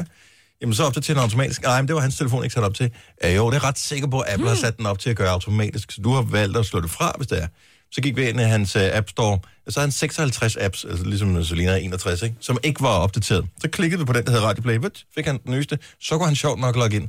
[0.62, 1.62] Jamen, så opdaterer den automatisk.
[1.64, 2.92] Nej, men det var hans telefon ikke sat op til.
[3.24, 5.16] Ja, jo, det er ret sikker på, at Apple har sat den op til at
[5.16, 7.48] gøre automatisk, så du har valgt at slå det fra, hvis det er.
[7.92, 10.86] Så gik vi ind i hans uh, App Store, og så har han 56 apps,
[10.86, 12.36] altså ligesom Selina er 61, ikke?
[12.40, 13.46] som ikke var opdateret.
[13.62, 16.18] Så klikkede vi på den, der hedder Radio Play, Vut, fik han den nyeste, så
[16.18, 17.08] kunne han sjovt nok logge ind.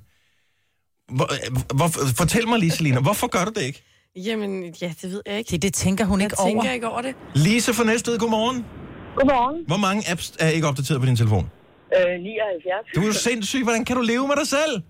[1.17, 3.83] Hvor, øh, hvor, fortæl mig lige, Selina, hvorfor gør du det ikke?
[4.17, 5.51] Jamen, ja, det ved jeg ikke.
[5.51, 6.73] Det, det tænker hun Jeg ikke tænker over.
[6.73, 7.15] ikke over det.
[7.35, 8.65] Lise fra Næstved, godmorgen.
[9.17, 9.65] Godmorgen.
[9.67, 11.51] Hvor mange apps er ikke opdateret på din telefon?
[11.97, 12.95] Øh, 79.
[12.95, 14.83] Du er jo sindssyg, hvordan kan du leve med dig selv?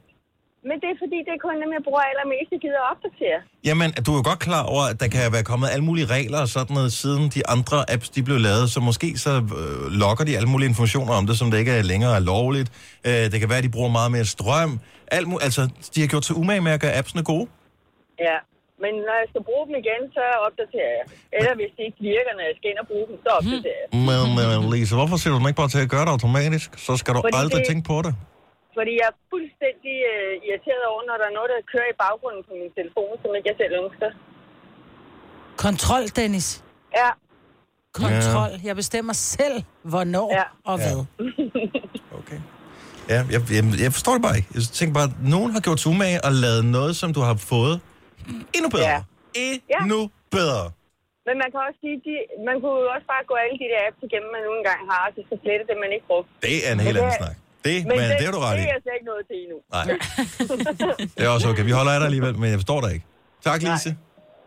[0.69, 3.39] Men det er fordi, det er kun dem, jeg bruger allermest, jeg gider at opdatere.
[3.69, 6.41] Jamen, du er jo godt klar over, at der kan være kommet alle mulige regler
[6.47, 10.25] og sådan noget, siden de andre apps, de blev lavet, så måske så øh, lokker
[10.29, 12.69] de alle mulige informationer om det, som det ikke er længere er lovligt.
[13.09, 14.73] Øh, det kan være, at de bruger meget mere strøm.
[15.17, 15.63] Alt mu- altså,
[15.95, 17.47] de har gjort sig umage med at gøre appsene gode.
[18.29, 18.37] Ja.
[18.85, 21.05] Men når jeg skal bruge dem igen, så opdaterer jeg.
[21.39, 23.89] Eller hvis det ikke virker, når jeg skal ind og bruge dem, så opdaterer jeg.
[24.09, 26.69] Men, men Lise, hvorfor sætter du dem ikke bare til at gøre det automatisk?
[26.87, 28.13] Så skal du Fordi aldrig det- tænke på det.
[28.77, 32.43] Fordi jeg er fuldstændig øh, irriteret over, når der er noget, der kører i baggrunden
[32.49, 34.09] på min telefon, som ikke jeg selv ønsker.
[35.67, 36.49] Kontrol, Dennis.
[37.01, 37.11] Ja.
[38.03, 38.51] Kontrol.
[38.69, 39.57] Jeg bestemmer selv,
[39.93, 40.45] hvornår Ja.
[40.71, 40.99] og hvad.
[42.21, 42.41] Okay.
[43.13, 44.51] Ja, jeg, jeg, jeg forstår det bare ikke.
[44.57, 47.75] Jeg tænker bare, at nogen har gjort umage og lavet noget, som du har fået
[48.57, 48.89] endnu bedre.
[48.95, 49.01] Ja.
[49.45, 50.01] Endnu
[50.39, 50.65] bedre.
[51.27, 52.15] Men man kan også sige, de,
[52.49, 55.03] man kunne jo også bare gå alle de der apps igennem, man nu engang har,
[55.09, 56.29] og så slette det, man ikke brugt.
[56.47, 57.37] Det er en helt anden snak.
[57.65, 58.67] Det, Men, men det er du ret det i.
[58.67, 59.59] er jeg slet ikke noget til endnu.
[59.73, 61.09] Nej.
[61.17, 61.65] Det er også okay.
[61.65, 63.07] Vi holder af dig alligevel, men jeg forstår dig ikke.
[63.45, 63.73] Tak, Nej.
[63.73, 63.97] Lise.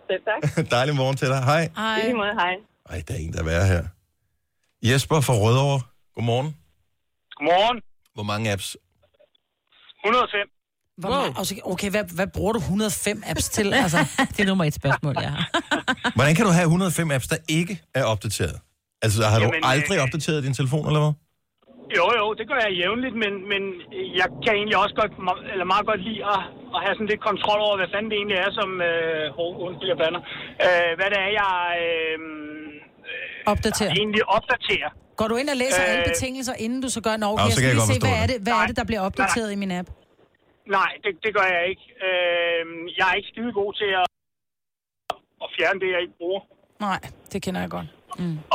[0.09, 0.69] Selv tak.
[0.75, 1.43] Dejlig morgen til dig.
[1.43, 1.61] Hej.
[1.63, 2.01] I Ej.
[2.03, 2.53] lige måde, hej.
[2.89, 3.83] Ej, der er en, der er værre her.
[4.83, 5.81] Jesper fra Rødovre.
[6.15, 6.55] Godmorgen.
[7.37, 7.81] Godmorgen.
[8.13, 8.77] Hvor mange apps?
[10.05, 10.49] 105.
[10.97, 11.33] Hvor wow.
[11.41, 13.73] Okay, okay hvad, hvad bruger du 105 apps til?
[13.83, 13.97] Altså,
[14.29, 15.49] Det er nummer et spørgsmål, jeg har.
[16.15, 18.59] Hvordan kan du have 105 apps, der ikke er opdateret?
[19.01, 21.13] Altså, har du Jamen, aldrig øh, opdateret din telefon, eller hvad?
[21.97, 23.61] Jo, jo, det gør jeg jævnligt, men, men
[24.19, 25.13] jeg kan egentlig også godt,
[25.53, 26.41] eller meget godt lide at,
[26.75, 28.69] at have sådan lidt kontrol over, hvad fanden det egentlig er, som...
[28.89, 30.21] Øh, oh, undskyld, jeg blander.
[30.65, 31.53] Øh, hvad det er, jeg
[31.85, 32.17] øh,
[33.51, 33.85] opdater.
[34.01, 34.89] egentlig opdaterer.
[35.19, 35.89] Går du ind og læser Øh.
[35.91, 38.03] alle betingelser, inden du så gør en Nå, okay, så kan jeg jeg lige se,
[38.05, 38.37] hvad er det.
[38.45, 38.69] hvad er Nej.
[38.69, 39.87] det, der bliver opdateret i min app?
[40.77, 41.85] Nej, det, det gør jeg ikke.
[42.07, 42.61] Øh,
[42.97, 44.07] jeg er ikke skide god til at,
[45.43, 46.41] at fjerne det, jeg ikke bruger.
[46.87, 46.99] Nej,
[47.31, 47.87] det kender jeg godt.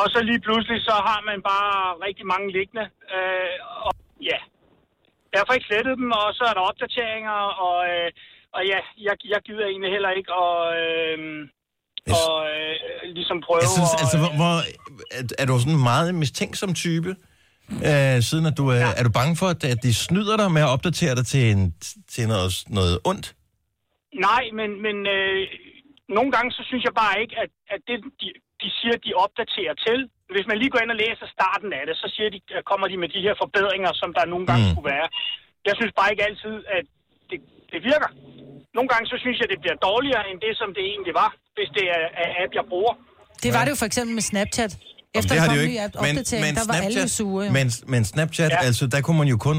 [0.01, 2.87] Og så lige pludselig, så har man bare rigtig mange liggende.
[3.17, 3.93] Øh, og
[4.31, 4.39] ja,
[5.33, 8.09] jeg får ikke slettet dem, og så er der opdateringer, og, øh,
[8.57, 11.19] og ja, jeg, jeg gider egentlig heller ikke at, øh,
[12.19, 12.75] og, øh,
[13.19, 14.55] ligesom prøve Jeg synes, at, altså, hvor, hvor,
[15.19, 17.11] er, er du sådan en meget mistænksom type?
[17.89, 18.99] Øh, siden at du er, ja.
[18.99, 21.75] er du bange for, at, at de snyder dig med at opdatere dig til, en,
[22.13, 23.27] til noget, noget ondt?
[24.29, 25.41] Nej, men, men øh,
[26.17, 28.29] nogle gange, så synes jeg bare ikke, at, at det, de,
[28.63, 29.99] de siger, de opdaterer til.
[30.35, 32.39] Hvis man lige går ind og læser starten af det, så siger de,
[32.71, 34.73] kommer de med de her forbedringer, som der nogle gange Mm.
[34.73, 35.07] skulle være.
[35.69, 36.85] Jeg synes bare ikke altid, at
[37.31, 37.39] det,
[37.73, 38.11] det virker.
[38.77, 41.71] Nogle gange, så synes jeg, det bliver dårligere, end det, som det egentlig var, hvis
[41.79, 42.95] det er, er app, jeg bruger.
[43.45, 44.73] Det var det jo for eksempel med Snapchat.
[45.19, 45.85] Efter det har de jo ikke.
[45.85, 47.45] app- opdatering, der var alle sure.
[47.47, 47.53] Jo.
[47.59, 48.51] men, men Snapchat.
[48.51, 48.59] Ja.
[48.69, 49.59] altså, der kunne man jo kun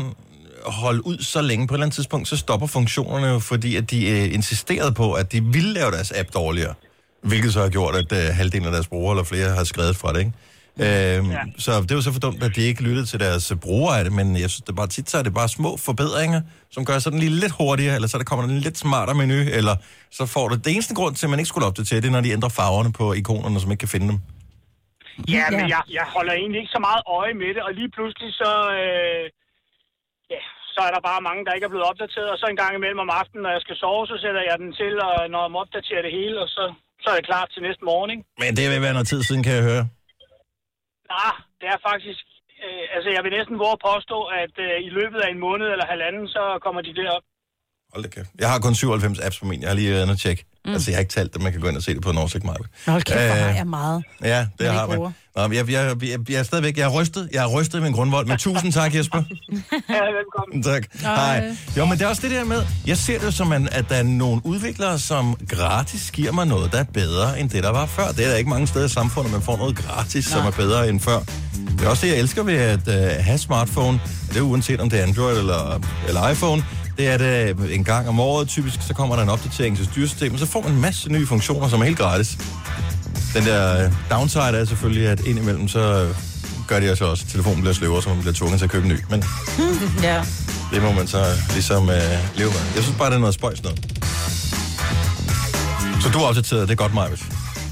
[0.84, 1.68] holde ud så længe.
[1.68, 5.14] På et eller andet tidspunkt, så stopper funktionerne jo, fordi at de øh, insisterede på,
[5.14, 6.74] at de ville lave deres app dårligere.
[7.22, 10.14] Hvilket så har gjort, at øh, halvdelen af deres brugere eller flere har skrevet fra
[10.14, 10.34] det, ikke?
[10.86, 11.44] Øhm, ja.
[11.66, 14.04] Så det var så for dumt, at de ikke lyttede til deres øh, brugere af
[14.04, 16.42] det, men jeg synes, det er bare tit, så er det bare små forbedringer,
[16.76, 19.76] som gør sådan lige lidt hurtigere, eller så der kommer en lidt smartere menu, eller
[20.18, 22.26] så får du det eneste grund til, at man ikke skulle opdatere, det er, når
[22.28, 24.20] de ændrer farverne på ikonerne, som ikke kan finde dem.
[25.36, 28.30] Ja, men jeg, jeg holder egentlig ikke så meget øje med det, og lige pludselig
[28.42, 29.24] så, øh,
[30.34, 30.42] ja,
[30.74, 33.04] så er der bare mange, der ikke er blevet opdateret, og så en gang imellem
[33.06, 35.58] om aftenen, når jeg skal sove, så sætter jeg den til, og når jeg må
[35.66, 36.64] opdatere det hele, og så,
[37.04, 38.24] så er det klar til næste morgen, ikke?
[38.42, 39.84] Men det vil være noget tid siden, kan jeg høre.
[41.16, 42.24] Nej, det er faktisk,
[42.64, 45.68] øh, altså jeg vil næsten våge at påstå, at øh, i løbet af en måned
[45.74, 47.26] eller halvanden, så kommer de derop.
[47.94, 48.32] Hold da kæft.
[48.42, 49.62] Jeg har kun 97 apps på min.
[49.62, 50.42] Jeg har lige været inde og tjekke.
[50.70, 50.74] Mm.
[50.74, 52.18] Altså, jeg har ikke talt det, man kan gå ind og se det på en
[52.18, 52.58] oversigt, Maja.
[52.88, 54.04] Hold kæft, Øh, har jeg meget.
[54.24, 55.00] Ja, det har man.
[55.36, 57.30] Nå, jeg, jeg, jeg, jeg, er stadigvæk, jeg er rystet.
[57.34, 58.28] Jeg er rystet i min grundvold.
[58.28, 59.24] Men tusind tak, Jesper.
[59.90, 60.64] Ja, velkommen.
[60.64, 60.84] tak.
[61.02, 61.56] Hej.
[61.78, 64.04] Jo, men det er også det der med, jeg ser det som, at der er
[64.04, 68.08] nogle udviklere, som gratis giver mig noget, der er bedre end det, der var før.
[68.08, 70.90] Det er der ikke mange steder i samfundet, man får noget gratis, som er bedre
[70.90, 71.20] end før.
[71.78, 74.00] Det er også det, jeg elsker ved at uh, have smartphone.
[74.30, 76.64] Det er uanset om det er Android eller, eller iPhone.
[77.00, 78.48] Det er det en gang om året.
[78.48, 81.68] Typisk så kommer der en opdatering til styresystemet, så får man en masse nye funktioner,
[81.70, 82.38] som er helt gratis.
[83.34, 86.16] Den der øh, downside er selvfølgelig, at indimellem så øh,
[86.68, 88.86] gør det altså også, at telefonen bliver sløvere, så man bliver tvunget til at købe
[88.86, 88.98] en ny.
[89.10, 89.24] Men
[90.04, 90.22] Ja.
[90.74, 91.96] det må man så ligesom øh,
[92.36, 92.60] leve med.
[92.76, 93.80] Jeg synes bare, det er noget spøjs noget.
[96.02, 97.24] Så du er opdateret, det er godt, Majvis.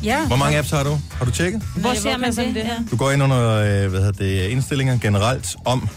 [0.04, 0.28] Ja.
[0.28, 1.00] Hvor mange apps har du?
[1.12, 1.62] Har du tjekket?
[1.76, 2.36] Hvor ser man det?
[2.36, 5.90] sådan Du går ind under øh, hvad hedder det, indstillinger generelt om.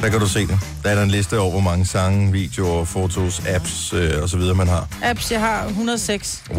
[0.00, 0.58] Der kan du se det.
[0.82, 4.36] Der er der en liste over, hvor mange sange, videoer, fotos, apps øh, og så
[4.36, 4.88] videre, man har.
[5.02, 6.42] Apps, jeg har 106.
[6.50, 6.58] Wow.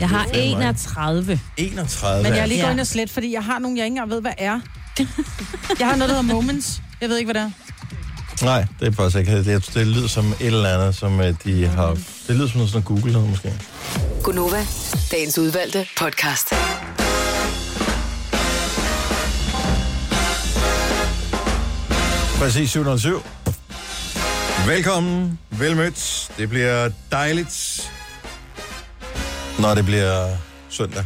[0.00, 0.64] Jeg har Det er fandme mange.
[0.64, 1.40] 31.
[1.56, 3.92] 31 Men jeg er lige gået ind og slet, fordi jeg har nogle, jeg ikke
[3.92, 4.60] engang ved, hvad er.
[5.80, 6.82] Jeg har noget, der hedder Moments.
[7.00, 7.52] Jeg ved ikke, hvad det
[8.40, 8.44] er.
[8.44, 9.44] Nej, det er faktisk ikke.
[9.44, 11.88] Det, det lyder som et eller andet, som øh, de har...
[12.26, 13.52] Det lyder som noget sådan Google noget, måske.
[14.22, 14.66] Gunova,
[15.10, 16.54] dagens udvalgte podcast.
[22.40, 23.22] Præcis 707.
[24.66, 26.32] Velkommen, velmødt.
[26.38, 27.90] Det bliver dejligt,
[29.58, 30.36] når det bliver
[30.68, 31.04] søndag.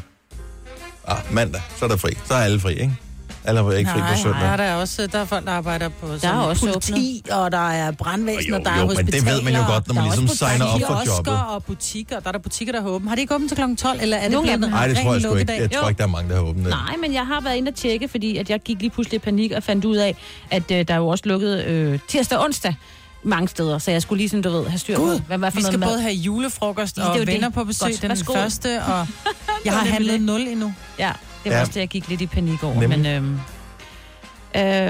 [1.07, 2.11] Ah, mandag, så er der fri.
[2.25, 2.97] Så er alle fri, ikke?
[3.45, 4.41] Alle er ikke fri på søndag.
[4.41, 7.53] nej, der er også der er folk, der arbejder på der er også politi, og
[7.53, 9.33] der er brandvæsen, Jo, og der er jo, men det hospitaler.
[9.35, 11.41] ved man jo godt, når man der er ligesom signer op for jobbet.
[11.49, 12.21] og butikker.
[12.21, 13.09] Der er der butikker, der har åbent.
[13.09, 13.75] Har de ikke åbent til kl.
[13.77, 14.61] 12, eller er det blevet en.
[14.61, 15.53] Nej, det tror jeg sgu ikke.
[15.53, 16.69] Jeg tror ikke, der er mange, der har åbnet.
[16.69, 19.19] Nej, men jeg har været inde og tjekke, fordi at jeg gik lige pludselig i
[19.19, 20.17] panik og fandt ud af,
[20.51, 22.75] at øh, der er jo også lukket øh, tirsdag og onsdag
[23.23, 23.79] mange steder.
[23.79, 25.81] Så jeg skulle lige sådan, du ved, have styr på, hvad var for vi skal
[25.81, 29.07] både have julefrokost er og jo venner på besøg den første, og
[29.65, 30.75] jeg har handlet 0 endnu.
[30.99, 31.13] Ja,
[31.45, 31.57] det var Ja.
[31.57, 31.61] ja.
[31.61, 32.81] også det, jeg gik lidt i panik over.
[32.81, 32.99] Nemlig.
[32.99, 33.41] Men, øhm,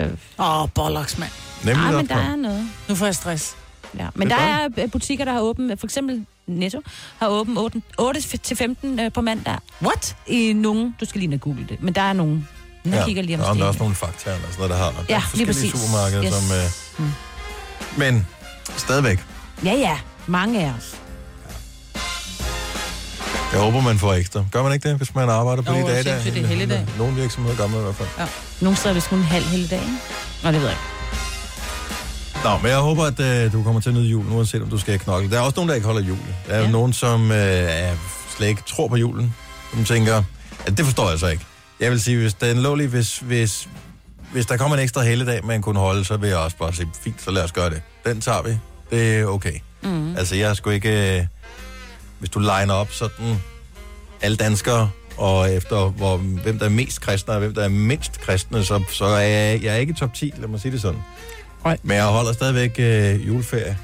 [0.06, 1.30] øh, Åh, oh, bollocks, mand.
[1.64, 2.68] Nemlig nej, op men der er noget.
[2.88, 3.56] Nu får jeg stress.
[3.98, 4.06] Ja.
[4.14, 6.80] Men Det der er er øh, butikker, der har åbent, for eksempel Netto,
[7.18, 9.56] har åbent 8, 8 til 15 øh, på mandag.
[9.82, 10.16] What?
[10.26, 12.48] I nogen, du skal lige google det, men der er nogen.
[12.84, 14.90] Jeg kigger lige om men der er også nogle fakta og sådan noget, der har.
[14.90, 15.72] Der Ja, lige præcis.
[15.72, 16.34] supermarkeder, Yes.
[16.34, 17.04] som...
[17.04, 17.10] Øh...
[17.98, 18.26] Men
[18.76, 19.24] stadigvæk.
[19.64, 20.96] Ja, ja, mange af os.
[23.54, 24.44] Jeg håber, man får ekstra.
[24.52, 26.02] Gør man ikke det, hvis man arbejder på Jo, de dage der?
[26.02, 26.86] sindssygt, det er helligdag.
[26.98, 28.28] Nogle virksomheder gør man i hvert fald.
[28.60, 29.98] Nogle steder er vist kun en halv hele dagen.
[30.42, 32.44] Nå, det ved jeg ikke.
[32.44, 34.78] Nå, men jeg håber, at øh, du kommer til at nyde julen, uanset om du
[34.78, 35.30] skal knokle.
[35.30, 36.16] Der er også nogen, der ikke holder jul.
[36.46, 36.64] Der er ja.
[36.64, 36.70] Ja.
[36.70, 37.94] nogen, som øh, er,
[38.36, 39.34] slet ikke tror på julen.
[39.74, 40.22] Som tænker,
[40.66, 41.44] at det forstår jeg så ikke.
[41.80, 43.68] Jeg vil sige, hvis den lå lige, hvis, hvis,
[44.32, 46.88] hvis der kommer en ekstra helligdag, man kunne holde, så vil jeg også bare sige,
[47.04, 47.82] fint, så lad os gøre det.
[48.06, 48.58] Den tager vi.
[48.90, 49.54] Det er okay.
[49.82, 50.16] Mm.
[50.16, 51.18] Altså, jeg skulle ikke...
[51.18, 51.26] Øh,
[52.24, 53.40] hvis du liner op sådan
[54.20, 58.20] alle danskere, og efter hvor, hvem der er mest kristne, og hvem der er mindst
[58.20, 61.00] kristne, så, så er jeg, jeg er ikke top 10, lad mig sige det sådan.
[61.64, 61.78] Nej.
[61.82, 63.78] Men jeg holder stadigvæk øh, juleferie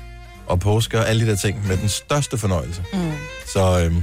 [0.46, 2.84] og påske og alle de der ting med den største fornøjelse.
[2.92, 3.12] Mm.
[3.46, 3.94] Så, øh,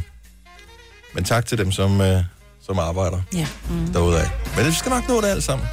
[1.14, 2.24] men tak til dem, som, øh,
[2.66, 3.48] som arbejder Ja.
[3.70, 3.94] mm.
[3.94, 4.30] derude af.
[4.56, 5.68] Men det skal nok nå det alt sammen.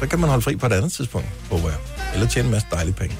[0.00, 1.78] Så kan man holde fri på et andet tidspunkt, håber jeg.
[2.14, 3.16] Eller tjene en masse dejlige penge.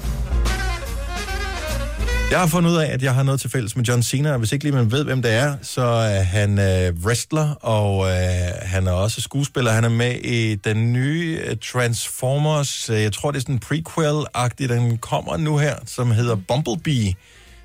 [2.31, 4.39] Jeg har fundet ud af, at jeg har noget til fælles med John Cena, og
[4.39, 8.15] hvis ikke lige man ved, hvem det er, så er han øh, wrestler, og øh,
[8.61, 9.71] han er også skuespiller.
[9.71, 13.61] Han er med i den nye øh, Transformers, øh, jeg tror det er sådan en
[13.65, 17.13] prequel-agtig, den kommer nu her, som hedder Bumblebee,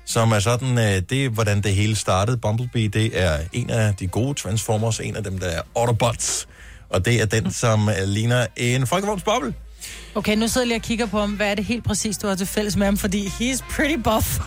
[0.05, 2.37] som er sådan, øh, det er hvordan det hele startede.
[2.37, 6.47] Bumblebee, det er en af de gode Transformers, en af dem, der er Autobots,
[6.89, 9.53] og det er den, som øh, ligner en folkevognsboble.
[10.15, 11.31] Okay, nu sidder jeg lige og kigger på ham.
[11.31, 12.97] Hvad er det helt præcis, du har til fælles med ham?
[12.97, 14.39] Fordi he's pretty buff.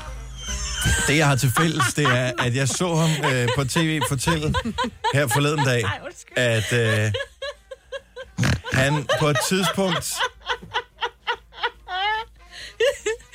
[1.06, 4.54] Det, jeg har til fælles, det er, at jeg så ham øh, på tv fortælle
[5.14, 5.84] her forleden dag,
[6.36, 7.12] at øh,
[8.72, 10.12] han på et tidspunkt...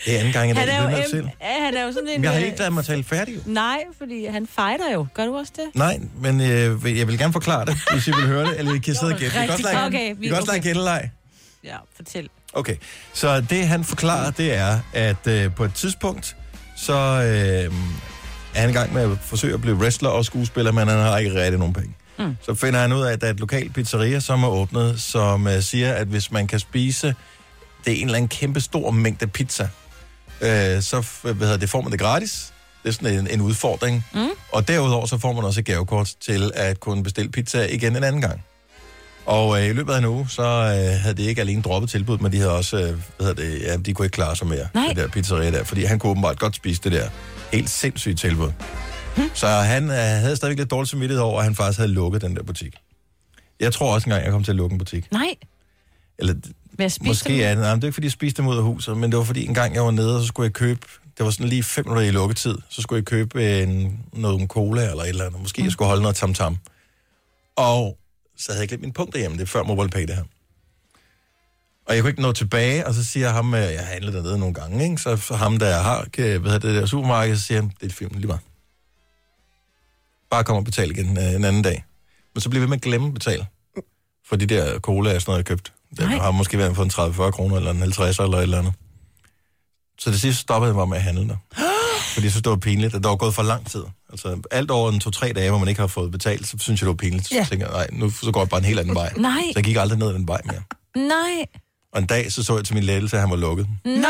[0.05, 1.31] Det er anden gang i dag, Han er jeg jo, til.
[1.41, 2.23] ja, han er jo sådan en...
[2.23, 3.35] Jeg har øh, ikke ladet mig tale færdig.
[3.35, 3.41] jo.
[3.45, 5.07] Nej, fordi han fighter jo.
[5.13, 5.65] Gør du også det?
[5.73, 8.77] Nej, men øh, jeg vil gerne forklare det, hvis I vil høre det, eller I
[8.77, 9.39] kan sidde og gætte.
[9.39, 10.67] Vi kan også lege, Okay, vi kan også lege okay.
[10.67, 11.09] gætteleg.
[11.63, 12.29] Ja, fortæl.
[12.53, 12.75] Okay,
[13.13, 16.35] så det han forklarer, det er, at øh, på et tidspunkt,
[16.77, 17.73] så øh,
[18.55, 21.17] er han i gang med at forsøge at blive wrestler og skuespiller, men han har
[21.17, 21.95] ikke rigtig nogen penge.
[22.19, 22.37] Mm.
[22.41, 25.47] Så finder han ud af, at der er et lokalt pizzeria, som er åbnet, som
[25.47, 27.15] øh, siger, at hvis man kan spise
[27.85, 29.63] det er en eller anden kæmpe stor mængde pizza,
[30.41, 32.53] øh, så hvad hedder det, får man det gratis.
[32.83, 34.05] Det er sådan en, en udfordring.
[34.13, 34.27] Mm.
[34.51, 38.03] Og derudover så får man også et gavekort til at kunne bestille pizza igen en
[38.03, 38.43] anden gang.
[39.29, 42.17] Og øh, i løbet af en uge, så øh, havde det ikke alene droppet tilbud,
[42.17, 42.83] men de havde også, øh,
[43.17, 44.85] hvad hedder det, ja, de kunne ikke klare sig mere, Nej.
[44.87, 47.09] det der pizzeria der, fordi han kunne åbenbart godt spise det der
[47.51, 48.51] helt sindssygt tilbud.
[49.33, 52.35] Så han øh, havde stadigvæk lidt dårligt samvittighed over, at han faktisk havde lukket den
[52.35, 52.75] der butik.
[53.59, 55.11] Jeg tror også engang, jeg kom til at lukke en butik.
[55.11, 55.35] Nej,
[56.19, 56.33] Eller
[56.77, 58.63] spise måske er det, nej, men det er ikke, fordi jeg spiste dem ud af
[58.63, 60.79] huset, men det var fordi en gang jeg var nede, og så skulle jeg købe,
[61.17, 64.89] det var sådan lige fem minutter i lukketid, så skulle jeg købe en, noget cola
[64.89, 65.41] eller et eller andet.
[65.41, 65.65] Måske mm.
[65.65, 66.57] jeg skulle holde noget tam-tam.
[67.55, 67.97] Og
[68.39, 70.23] så havde jeg glemt min punkt derhjemme, det er før MobilePay det her.
[71.85, 74.39] Og jeg kunne ikke nå tilbage, og så siger ham, øh, jeg har handlet dernede
[74.39, 74.97] nogle gange, ikke?
[74.97, 77.81] Så, så ham, der har kan, hvad hedder det der supermarked, så siger han, det
[77.81, 78.41] er et film lige meget.
[80.29, 81.85] Bare kom og betal igen øh, en anden dag.
[82.33, 83.47] Men så bliver vi med at glemme at betale.
[84.25, 85.73] For de der cola og sådan noget, jeg købt.
[85.97, 88.73] Det har måske været for en 30-40 kroner, eller en 50 eller et eller andet.
[89.99, 91.37] Så det sidste stoppede jeg bare med at handle der.
[92.13, 93.83] Fordi jeg synes, det var pinligt, at der var gået for lang tid.
[94.09, 96.85] Altså alt over en to-tre dage, hvor man ikke har fået betalt, så synes jeg,
[96.85, 97.27] det var pinligt.
[97.27, 97.45] Så Ja.
[97.49, 99.13] tænker jeg, nej, nu så går jeg bare en helt anden vej.
[99.17, 99.31] Nej.
[99.45, 100.61] Så jeg gik aldrig ned ad den vej mere.
[101.07, 101.45] Nej.
[101.93, 103.67] Og en dag, så så jeg til min lettelse, at han var lukket.
[103.85, 104.03] Nej!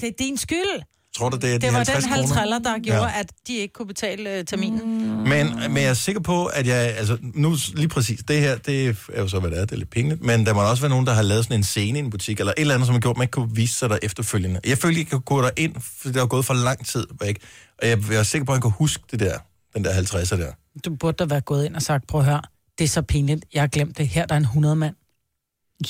[0.00, 0.82] Det er din skyld.
[1.16, 2.16] Tror du, det er de Det var 50 den kroner?
[2.16, 3.18] halvtræller, der gjorde, Ja.
[3.20, 4.80] at de ikke kunne betale uh, terminen.
[4.80, 5.28] Mm.
[5.28, 8.88] Men, men jeg er sikker på, at jeg, altså nu lige præcis, det her, det
[9.12, 10.90] er jo så, hvad det er, det er lidt pinligt, men der må også være
[10.90, 12.94] nogen, der har lavet sådan en scene i en butik, eller et eller andet, som
[12.94, 14.60] har gjort, at man ikke kunne vise sig der efterfølgende.
[14.66, 17.06] Jeg følte ikke, jeg kunne gå der ind, for det var gået for lang tid
[17.20, 17.38] væk,
[17.82, 19.38] og jeg, jeg er sikker på, at jeg kunne huske det der,
[19.74, 20.52] den der 50'er der.
[20.84, 22.42] Du burde da være gået ind og sagt, prøv at høre,
[22.78, 24.08] det er så pinligt, jeg har glemt det.
[24.08, 24.94] Her der er en 100 mand.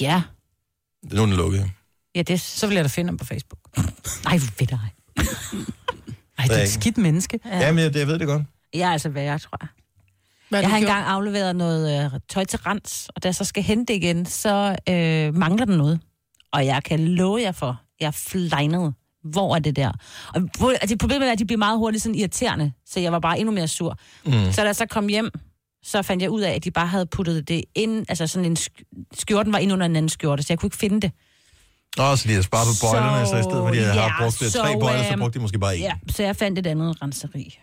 [0.01, 0.23] Ja.
[1.05, 1.71] Det er nu, den lukket.
[2.15, 2.39] Ja, det er...
[2.39, 3.59] Så vil jeg da finde ham på Facebook.
[4.27, 4.79] Ej, hvor fedt dig.
[5.17, 7.41] Ej, det er et skidt menneske.
[7.47, 7.59] Ja.
[7.61, 8.43] Jamen, jeg, jeg ved det godt.
[8.75, 9.69] Jeg er altså værre, tror jeg.
[10.49, 10.89] Hvad Jeg har gjort?
[10.89, 14.27] engang afleveret noget øh, tøj til rens, og da jeg så skal hente det igen,
[14.27, 16.01] så øh, mangler den noget.
[16.53, 18.95] Og jeg kan love jer for, jeg er flegnet.
[19.25, 19.93] Hvor er det der?
[20.35, 23.19] Og hvor- altså, problemet er, at de bliver meget hurtigt sådan irriterende, så jeg var
[23.19, 23.99] bare endnu mere sur.
[24.27, 24.33] Mm.
[24.53, 25.31] Så da jeg så kom hjem,
[25.83, 28.57] så fandt jeg ud af, at de bare havde puttet det ind, altså sådan en
[28.61, 31.11] sk- skjorten var ind under en anden skjorte, så jeg kunne ikke finde det.
[31.97, 33.95] Nå, så de har sparet på bøjlerne, så, så i stedet for, at de har
[33.95, 35.83] ja, brugt øh, så, tre bøjler, så øhm, brugte de måske bare en.
[35.83, 37.59] Ja, så jeg fandt et andet renseri.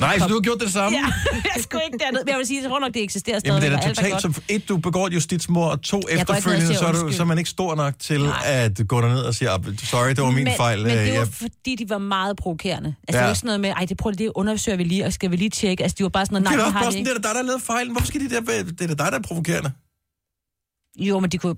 [0.00, 0.98] Nej, så du har gjort det samme?
[0.98, 1.04] Ja,
[1.54, 2.24] jeg skulle ikke derned.
[2.24, 3.52] Men jeg vil sige, jeg tror nok, det eksisterer stadig.
[3.62, 5.96] Jamen, det er og da alt totalt, som et, du begår et justitsmord, og to
[5.96, 8.36] noget efterfølgende, så er, du, så er man ikke stor nok til Nej.
[8.44, 10.82] at gå derned og sige, "Ah, sorry, det var min men, fejl.
[10.82, 12.94] Men Øh, det var, jeg- fordi de var meget provokerende.
[13.08, 13.16] Altså, ja.
[13.16, 13.18] Ja.
[13.18, 15.30] det var ikke sådan noget med, ej, det, prøver, det undersøger vi lige, og skal
[15.30, 15.82] vi lige tjekke.
[15.82, 17.30] Altså, de var bare sådan noget, nej, det er har sådan, det er da dig,
[17.30, 17.92] der har lavet fejlen.
[17.92, 18.40] Hvorfor skal de der...
[18.40, 19.72] Det er da dig, der er provokerende.
[20.98, 21.54] Jo, men de kunne...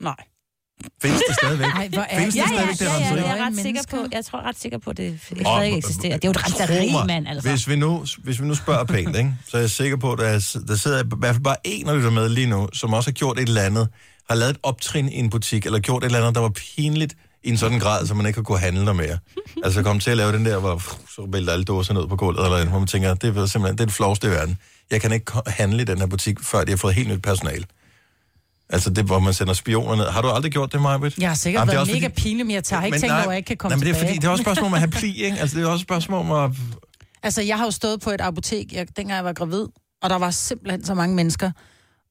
[0.00, 0.14] Nej.
[1.02, 1.66] Findes det stadigvæk?
[1.66, 2.40] Ej, hvor er Findes det?
[2.40, 4.78] Ja, ja, stadigvæk, det ja, ja, jeg er ret sikker på, jeg tror ret sikker
[4.78, 6.16] på, at det stadig eksisterer.
[6.16, 7.50] Det er jo et renseri, mand, altså.
[7.50, 10.18] Hvis vi nu, hvis vi nu spørger pænt, ikke, så er jeg sikker på, at
[10.18, 12.92] der, er- der sidder i hvert fald bare en, der lytter med lige nu, som
[12.92, 13.88] også har gjort et eller andet,
[14.28, 17.14] har lavet et optrin i en butik, eller gjort et eller andet, der var pinligt
[17.44, 19.18] i en sådan grad, så man ikke har kunnet handle der mere.
[19.64, 22.16] Altså kom til at lave den der, hvor pff, så vælter alle dåser ned på
[22.16, 24.56] gulvet, eller hvor man tænker, det er simpelthen det, er det floveste i verden.
[24.90, 27.64] Jeg kan ikke handle i den her butik, før de har fået helt nyt personal.
[28.72, 30.04] Altså det, hvor man sender spioner ned.
[30.04, 31.18] Har du aldrig gjort det, Majbet?
[31.18, 33.22] Jeg har sikkert Jamen, det været mega fordi- pinlig, men jeg tager ikke tænkt over,
[33.22, 34.66] at jeg ikke kan komme nej, men det er, fordi, det er også et spørgsmål
[34.66, 35.38] om at have pli, ikke?
[35.38, 36.50] Altså, det er også et spørgsmål om at...
[37.22, 39.66] Altså, jeg har jo stået på et apotek, jeg, dengang jeg var gravid,
[40.02, 41.50] og der var simpelthen så mange mennesker.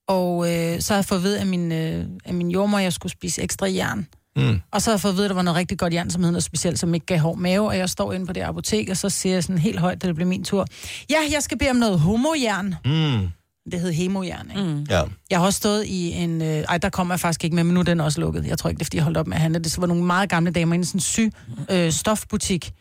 [0.07, 2.83] Og øh, så havde jeg fået at vide af min, øh, af min jordmor, at
[2.83, 4.07] jeg skulle spise ekstra jern.
[4.35, 4.59] Mm.
[4.71, 6.23] Og så havde jeg fået at vide, at der var noget rigtig godt jern, som
[6.23, 7.67] hed noget specielt, som ikke gav hård mave.
[7.67, 10.07] Og jeg står inde på det apotek, og så siger jeg sådan helt højt, da
[10.07, 10.67] det blev min tur.
[11.09, 12.75] Ja, jeg skal bede om noget homojern.
[12.85, 13.27] Mm.
[13.71, 14.63] Det hed hemojern, ikke?
[14.63, 14.85] Mm.
[14.89, 15.03] Ja.
[15.29, 16.41] Jeg har også stået i en...
[16.41, 18.45] Øh, ej, der kommer jeg faktisk ikke med, men nu er den også lukket.
[18.45, 19.59] Jeg tror ikke, det er, fordi jeg holdt op med at handle.
[19.59, 21.19] Det var nogle meget gamle damer i en sådan sy
[21.71, 22.73] øh, stofbutik.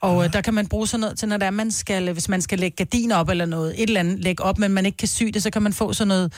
[0.00, 2.42] Og øh, der kan man bruge sådan noget til, når der man skal, hvis man
[2.42, 5.08] skal lægge gardiner op eller noget, et eller andet lægge op, men man ikke kan
[5.08, 6.32] sy det, så kan man få sådan noget,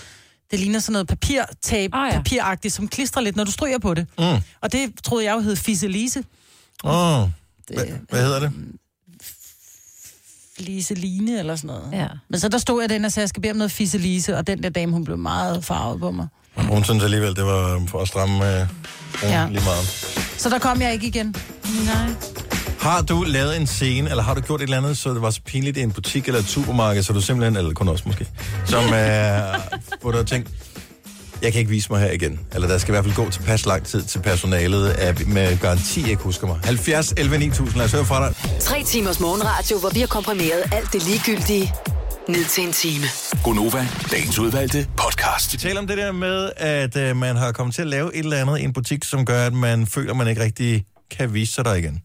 [0.50, 2.16] det ligner sådan noget papirtape, Ah, oh, ja.
[2.16, 4.06] papiragtigt, som klistrer lidt, når du stryger på det.
[4.18, 4.24] Mm.
[4.60, 6.24] Og det troede jeg jo hed Fiselise.
[6.84, 7.28] Åh, oh.
[7.66, 8.52] hvad, hvad hedder det?
[10.60, 11.88] Liseline eller sådan noget.
[11.92, 12.06] Ja.
[12.30, 14.46] Men så der stod jeg den og sagde, jeg skal bede om noget Fiselise, og
[14.46, 16.26] den der dame, hun blev meget farvet på mig.
[16.56, 18.66] Hun synes alligevel, det var for at stramme øh,
[19.22, 19.40] ja.
[19.40, 19.48] Ja.
[19.48, 19.86] lige meget.
[20.38, 21.36] Så der kom jeg ikke igen.
[21.86, 22.10] Nej.
[22.80, 25.30] Har du lavet en scene, eller har du gjort et eller andet, så det var
[25.30, 28.26] så pinligt i en butik eller et supermarked, så du simpelthen, eller kun også måske,
[28.64, 29.40] som, øh,
[30.00, 30.50] hvor du har tænkt,
[31.42, 32.40] jeg kan ikke vise mig her igen.
[32.54, 36.10] Eller der skal i hvert fald gå tilpas lang tid til personalet, at med garanti
[36.10, 36.60] ikke husker mig.
[36.64, 38.34] 70 11 9000, lad os høre fra dig.
[38.60, 41.72] Tre timers morgenradio, hvor vi har komprimeret alt det ligegyldige
[42.28, 43.04] ned til en time.
[43.44, 45.52] Gonova, dagens udvalgte podcast.
[45.52, 48.24] Vi taler om det der med, at øh, man har kommet til at lave et
[48.24, 51.34] eller andet i en butik, som gør, at man føler, at man ikke rigtig kan
[51.34, 52.02] vise sig der igen.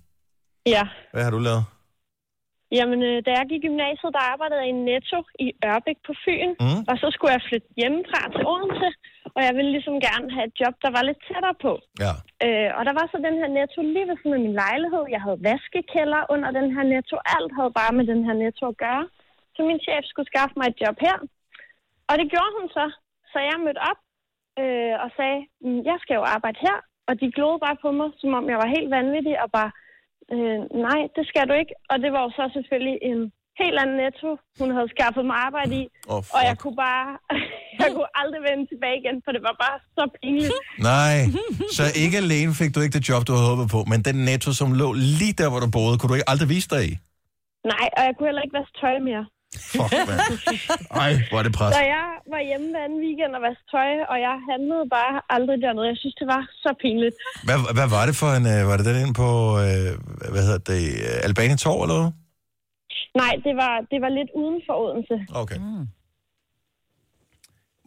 [0.66, 0.84] Ja.
[1.14, 1.64] Hvad har du lavet?
[2.78, 6.14] Jamen, øh, da jeg gik i gymnasiet, der arbejdede jeg i Netto i Ørbæk på
[6.24, 6.50] Fyn.
[6.64, 6.82] Mm.
[6.90, 8.90] Og så skulle jeg flytte hjemmefra til Odense.
[9.36, 11.74] Og jeg ville ligesom gerne have et job, der var lidt tættere på.
[12.04, 12.14] Ja.
[12.46, 15.04] Øh, og der var så den her netto lige ved siden af min lejlighed.
[15.16, 17.16] Jeg havde vaskekælder under den her netto.
[17.36, 19.04] Alt havde bare med den her netto at gøre.
[19.56, 21.18] Så min chef skulle skaffe mig et job her.
[22.10, 22.86] Og det gjorde hun så.
[23.32, 24.00] så jeg mødte op
[24.62, 26.78] øh, og sagde, "Mm, jeg skal jo arbejde her.
[27.08, 29.72] Og de glodede bare på mig, som om jeg var helt vanvittig, og bare,
[30.36, 31.74] øh, nej, det skal du ikke.
[31.92, 33.20] Og det var jo så selvfølgelig en
[33.62, 35.86] helt anden netto, hun havde skaffet mig arbejde i.
[36.14, 37.08] Oh, og jeg kunne bare,
[37.82, 40.54] jeg kunne aldrig vende tilbage igen, for det var bare så pinligt.
[40.92, 41.16] Nej,
[41.78, 44.50] så ikke alene fik du ikke det job, du havde håbet på, men den netto,
[44.60, 44.88] som lå
[45.20, 46.94] lige der, hvor du boede, kunne du ikke aldrig vise dig i?
[47.74, 49.26] Nej, og jeg kunne heller ikke vaske tøj mere.
[49.72, 50.22] Fuck, mand.
[51.04, 51.70] Ej, hvor er det pres.
[51.80, 55.58] Så jeg var hjemme hver anden weekend og vaske tøj, og jeg handlede bare aldrig
[55.66, 55.88] dernede.
[55.94, 57.16] Jeg synes, det var så pinligt.
[57.48, 58.46] Hvad, hvad var det for en...
[58.54, 59.30] øh, Var det den inde på,
[59.66, 59.90] øh,
[60.34, 62.12] hvad hedder det, øh, Albani Torv, eller hvad?
[63.24, 65.16] Nej, det var, det var lidt uden for Odense.
[65.42, 65.60] Okay.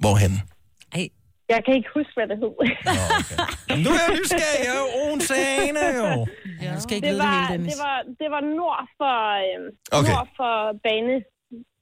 [0.03, 0.35] Hvorhen?
[1.55, 2.55] Jeg kan ikke huske, hvad det hed.
[3.85, 6.11] Nu er jeg nysgerrig, jeg er jo Onsane, jo.
[6.65, 7.73] Ja, skal ikke det, vide det var, hele, Dennis.
[7.73, 10.13] det, var, det var nord for, øhm, Okay.
[10.15, 10.55] nord for
[10.87, 11.15] bane,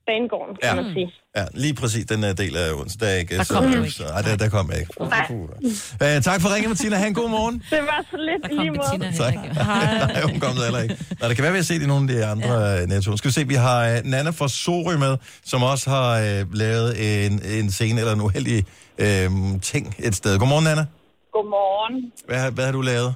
[0.07, 0.83] banegården, kan Ja.
[0.83, 1.09] man sige.
[1.37, 2.99] Ja, lige præcis den uh, del af Odense.
[2.99, 3.91] Der, er ikke, Der så, kom ikke.
[3.91, 4.93] Så, ej, der, der kom jeg ikke.
[5.01, 5.27] Nej.
[6.17, 6.97] Uh, tak for ringen, Martina.
[6.97, 7.55] Ha' en god morgen.
[7.71, 9.13] Det var så lidt i lige måde.
[9.17, 9.35] Tak.
[10.15, 10.97] Nej, hun kom heller ikke.
[11.21, 12.87] Nå, det kan være, vi har set i nogle af de andre ja.
[12.87, 13.17] nettoer.
[13.17, 16.91] Skal vi se, vi har uh, Nana fra Sorø med, som også har uh, lavet
[17.27, 18.65] en, en scene eller en uheldig
[18.99, 20.39] uh, ting et sted.
[20.39, 20.87] Godmorgen, Nana.
[21.33, 22.13] Godmorgen.
[22.27, 23.15] Hvad, hvad har du lavet?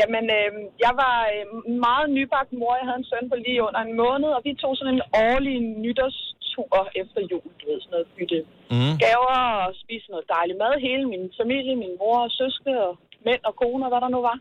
[0.00, 0.50] Jamen, øh,
[0.86, 1.44] jeg var øh,
[1.86, 2.78] meget nybagt mor.
[2.80, 5.56] Jeg havde en søn på lige under en måned, og vi tog sådan en årlig
[5.84, 7.48] nytårstur efter jul.
[7.58, 8.40] Du ved, sådan noget bytte
[8.74, 8.94] Mm.
[9.04, 10.72] gaver og spise noget dejlig mad.
[10.88, 12.92] Hele min familie, min mor og søske og
[13.26, 14.38] mænd og kone og hvad der nu var.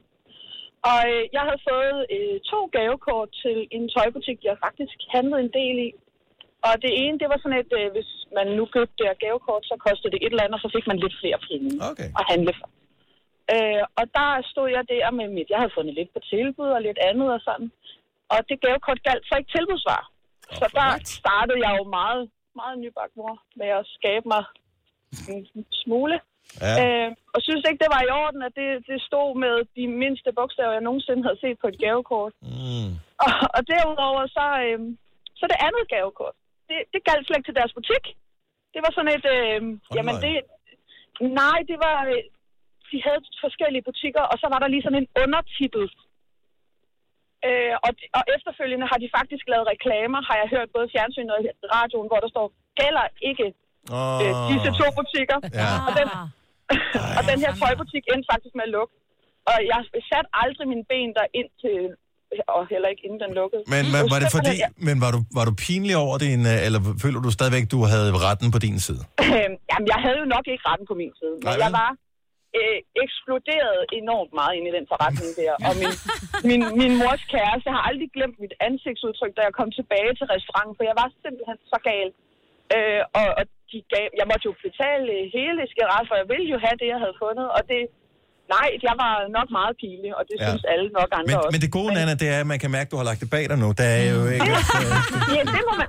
[0.91, 5.53] Og øh, jeg havde fået øh, to gavekort til en tøjbutik, jeg faktisk handlede en
[5.59, 5.89] del i.
[6.67, 9.63] Og det ene, det var sådan et, øh, hvis man nu købte det her gavekort,
[9.71, 12.09] så kostede det et eller andet, og så fik man lidt flere penge okay.
[12.19, 12.67] at handle for.
[13.53, 16.81] Øh, og der stod jeg der med mit, jeg havde fundet lidt på tilbud og
[16.81, 17.71] lidt andet og sådan.
[18.33, 20.03] Og det gavekort galt så ikke tilbudsvar.
[20.59, 22.23] Så der startede jeg jo meget,
[22.55, 24.43] meget nybagt mor med at skabe mig
[25.29, 26.17] en smule.
[26.61, 26.73] Ja.
[26.81, 30.29] Øh, og synes ikke, det var i orden, at det, det stod med de mindste
[30.37, 32.33] bogstaver, jeg nogensinde havde set på et gavekort.
[32.41, 32.91] Mm.
[33.23, 34.79] Og, og derudover så, øh,
[35.39, 36.35] så det andet gavekort,
[36.69, 38.05] det, det galt slet ikke til deres butik.
[38.73, 39.59] Det var sådan et, øh,
[39.95, 40.35] jamen det,
[41.41, 42.23] nej, det var, øh,
[42.91, 45.83] de havde forskellige butikker, og så var der lige sådan en undertitel.
[47.47, 51.41] Øh, og, og efterfølgende har de faktisk lavet reklamer, har jeg hørt både fjernsynet og
[51.77, 52.45] radioen, hvor der står,
[52.81, 53.47] gælder ikke
[53.95, 54.19] Oh.
[54.23, 55.37] øh, disse to butikker.
[55.61, 55.69] Ja.
[55.87, 56.07] Og, den,
[57.17, 58.93] og den her tøjbutik endte faktisk med at lukke.
[59.51, 61.77] Og jeg satte aldrig mine ben der ind til,
[62.55, 63.63] og heller ikke inden den lukkede.
[63.73, 64.55] Men, men var det fordi,
[64.87, 68.09] men var du, var du pinlig over det, øh, eller føler du stadigvæk, du havde
[68.27, 69.01] retten på din side?
[69.25, 71.89] Øh, jamen, jeg havde jo nok ikke retten på min side, men Nej, jeg var
[72.59, 75.53] øh, eksploderet enormt meget ind i den forretning der.
[75.67, 75.93] Og min,
[76.49, 80.75] min, min mors kæreste har aldrig glemt mit ansigtsudtryk, da jeg kom tilbage til restauranten,
[80.77, 82.09] for jeg var simpelthen så gal.
[82.75, 86.57] Øh, og, og de gav, jeg måtte jo betale hele skæret, for jeg ville jo
[86.65, 87.47] have det, jeg havde fundet.
[87.57, 87.81] Og det,
[88.55, 90.43] nej, jeg var nok meget pinlig, og det Ja.
[90.43, 90.49] ja.
[90.49, 91.53] synes alle nok andre Men, også.
[91.53, 93.29] men det gode, Nana, det er, at man kan mærke, at du har lagt det
[93.35, 93.67] bag dig nu.
[93.81, 94.51] Der er jo ikke...
[95.35, 95.87] ja, det må man.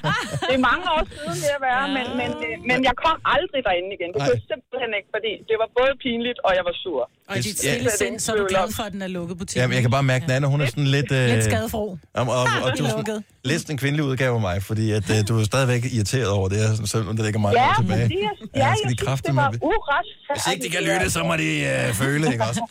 [0.48, 3.60] det er mange år siden, det at være, men, men, øh, men jeg kom aldrig
[3.68, 4.08] derinde igen.
[4.12, 7.02] Det kunne jeg simpelthen ikke, fordi det var både pinligt, og jeg var sur.
[7.30, 7.70] Og i dit Ja.
[7.72, 9.60] stille sind, så er du glad for, at den er lukket butikken.
[9.62, 11.10] Jamen, jeg kan bare mærke, at Nana, hun er sådan lidt...
[11.20, 11.84] Øh, Lidt skadefro.
[12.20, 12.22] Og,
[12.66, 15.82] og, du er lidt en kvindelig udgave af mig, fordi at, øh, du er stadigvæk
[15.96, 18.02] irriteret over det, her, selvom det ligger mange Ja, tilbage.
[18.08, 19.60] fordi jeg, ja, Ja, jeg de synes, det med var det?
[19.62, 20.32] uretfærdigt.
[20.34, 22.62] Hvis ikke de kan lytte, så må de øh, føle, ikke også?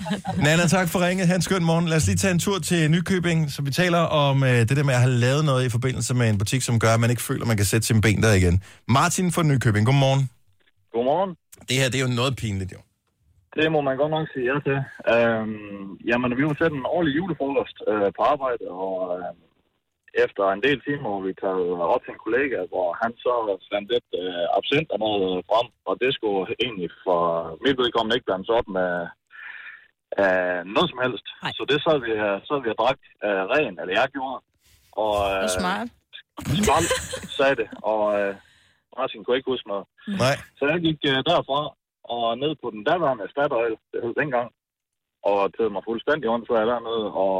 [0.45, 1.27] Nana, tak for ringet.
[1.29, 1.85] Ha' en skøn morgen.
[1.91, 4.85] Lad os lige tage en tur til Nykøbing, så vi taler om øh, det der
[4.89, 7.25] med at have lavet noget i forbindelse med en butik, som gør, at man ikke
[7.29, 8.55] føler, at man kan sætte sine ben der igen.
[8.97, 10.23] Martin fra Nykøbing, godmorgen.
[10.93, 11.31] Godmorgen.
[11.67, 12.79] Det her, det er jo noget pinligt, jo.
[13.57, 14.79] Det må man godt nok sige ja til.
[15.13, 19.31] Øhm, jamen, vi var til en årlig julefrokost øh, på arbejde, og øh,
[20.25, 23.33] efter en del timer, hvor vi taget op til en kollega, hvor han så
[23.71, 27.21] fandt lidt øh, absint og noget frem, og det skulle egentlig for
[27.63, 28.91] mit vedkommende ikke blandes op med
[30.21, 31.25] øh, noget som helst.
[31.45, 31.51] Ej.
[31.57, 32.11] Så det sad vi,
[32.47, 34.37] sad vi og drak øh, ren, eller jeg gjorde.
[35.03, 35.89] Og, øh, Og smart.
[36.61, 36.87] Skrald,
[37.37, 38.33] sagde det, og øh,
[38.97, 39.85] Martin kunne ikke huske noget.
[40.23, 40.35] Nej.
[40.57, 41.61] Så jeg gik øh, derfra
[42.15, 44.49] og ned på den daværende Statoil, det hed dengang,
[45.29, 47.35] og tædede mig fuldstændig åndssvær dernede, og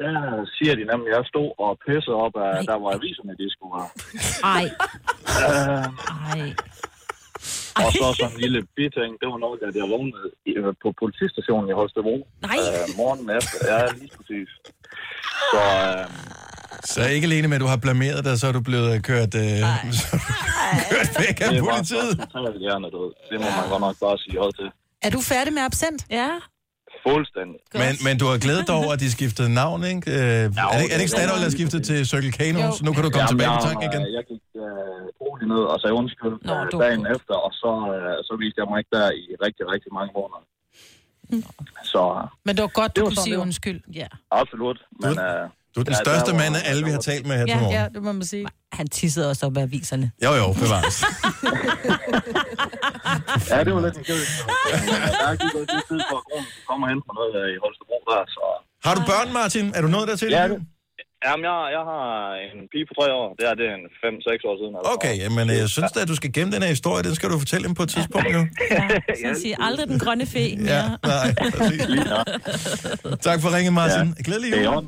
[0.00, 0.12] der
[0.56, 3.74] siger de nemlig, at jeg stod og pissede op, at der var aviserne, de skulle
[3.80, 3.90] have.
[4.56, 4.64] Ej.
[5.42, 5.84] Øh,
[6.32, 6.42] Ej.
[7.76, 11.66] Og så sådan en lille biting, det var nok, at jeg vågnede øh, på politistationen
[11.72, 12.16] i Holstebro.
[12.48, 12.58] Nej.
[12.72, 13.56] Øh, morgenen efter.
[13.72, 14.48] Ja, lige præcis.
[15.52, 16.04] Så øh,
[16.92, 19.42] Så ikke alene med, at du har blameret dig, så er du blevet kørt, øh,
[19.70, 22.10] er du kørt væk af det var politiet.
[22.20, 23.08] så totalt hjernedød.
[23.30, 24.68] Det må man godt nok bare sige hold til.
[25.06, 26.00] Er du færdig med absent?
[26.20, 26.30] Ja.
[27.08, 27.60] Fuldstændig.
[27.82, 30.10] Men, men du har glædet dig over, at de skiftede navn, ikke?
[30.10, 32.60] Øh, er, det, er det ikke Statoil, der har skiftet til Circle K nu?
[32.66, 32.70] Jo.
[32.78, 34.02] Så nu kan du komme Jamen, tilbage på tanken igen.
[34.18, 37.70] Jeg gik øh, roligt ned og sagde undskyld Nå, øh, du- dagen efter, og så,
[37.94, 40.42] øh, så viste jeg mig ikke der i rigtig, rigtig mange måneder.
[41.92, 42.02] Så
[42.46, 43.80] Men det var godt, Det du var kunne sige undskyld.
[44.00, 44.08] Ja.
[44.42, 44.78] absolut.
[45.02, 45.44] Men, øh,
[45.74, 47.60] Du er den Ja, største mand af alle, vi har talt med her til Ja,
[47.60, 47.74] morgen.
[47.78, 48.46] ja, det må man sige.
[48.72, 50.10] Han tissede også op af aviserne.
[50.24, 50.96] Jo, jo, bevares.
[53.50, 54.24] ja, det var lidt en kæld.
[55.22, 58.20] Der gik også lidt tid for, at kommer hen på noget øh, i Holstebro der,
[58.36, 58.44] så...
[58.86, 59.66] Har du børn, Martin?
[59.76, 60.28] Er du nået dertil?
[60.30, 60.58] Ja, det.
[61.26, 62.06] Jamen, jeg, jeg har
[62.46, 63.28] en pige på tre år.
[63.38, 64.72] Det er det en 5-6 år siden.
[64.78, 64.90] Altså.
[64.94, 67.02] Okay, men jeg synes da, at du skal gemme den her historie.
[67.08, 68.40] Den skal du fortælle dem på et tidspunkt, jo.
[69.18, 70.44] Så han siger aldrig den grønne fe.
[70.74, 71.80] Ja, nej, præcis.
[73.28, 74.06] Tak for ringen, Martin.
[74.26, 74.84] Glædelig Det er i jul.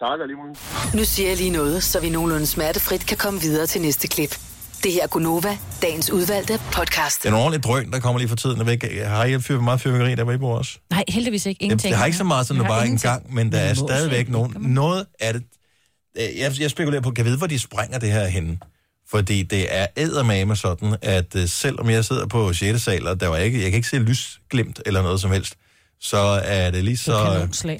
[0.00, 0.96] Tak og lige måde.
[0.96, 4.38] Nu siger jeg lige noget, så vi nogenlunde smertefrit kan komme videre til næste klip.
[4.82, 7.22] Det her er Gunova, dagens udvalgte podcast.
[7.22, 8.68] Det er en ordentlig drøn, der kommer lige for tiden.
[8.68, 10.78] Ikke, Har I fyr, meget fyrværkeri, der hvor I bor også?
[10.90, 11.58] Nej, heldigvis ikke.
[11.58, 11.90] Det, Ingenting.
[11.90, 14.56] det har ikke så meget, som det bare en gang, men der er stadigvæk nogen.
[14.60, 15.42] Noget af det...
[16.18, 18.58] øh, Jeg, jeg spekulerer på, kan jeg vide, hvor de springer det her henne?
[19.10, 22.82] Fordi det er eddermame sådan, at øh, selvom jeg sidder på 6.
[22.82, 25.54] sal, og der var ikke, jeg kan ikke se lysglimt eller noget som helst,
[26.00, 27.12] så er det lige så...
[27.64, 27.78] Det er.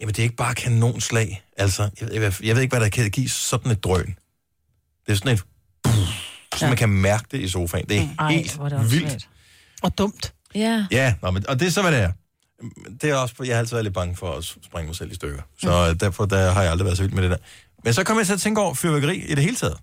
[0.00, 1.42] Jamen, det er ikke bare kanonslag.
[1.56, 4.16] Altså, jeg, jeg, jeg ved ikke, hvad der kan give sådan et drøn.
[5.06, 5.44] Det er sådan et...
[6.56, 7.88] Så man kan mærke det i sofaen.
[7.88, 9.10] Det er Ej, helt hvor det vildt.
[9.10, 9.28] svært.
[9.82, 10.34] Og dumt.
[10.54, 10.86] Ja.
[10.90, 12.12] Ja, nå, men, og det er så, hvad det er.
[13.00, 15.14] Det er også, jeg har altid været lidt bange for at springe mig selv i
[15.14, 15.42] stykker.
[15.58, 15.98] Så mm.
[15.98, 17.36] derfor der har jeg aldrig været så vild med det der.
[17.84, 19.78] Men så kommer jeg til at tænke over fyrværkeri i det hele taget.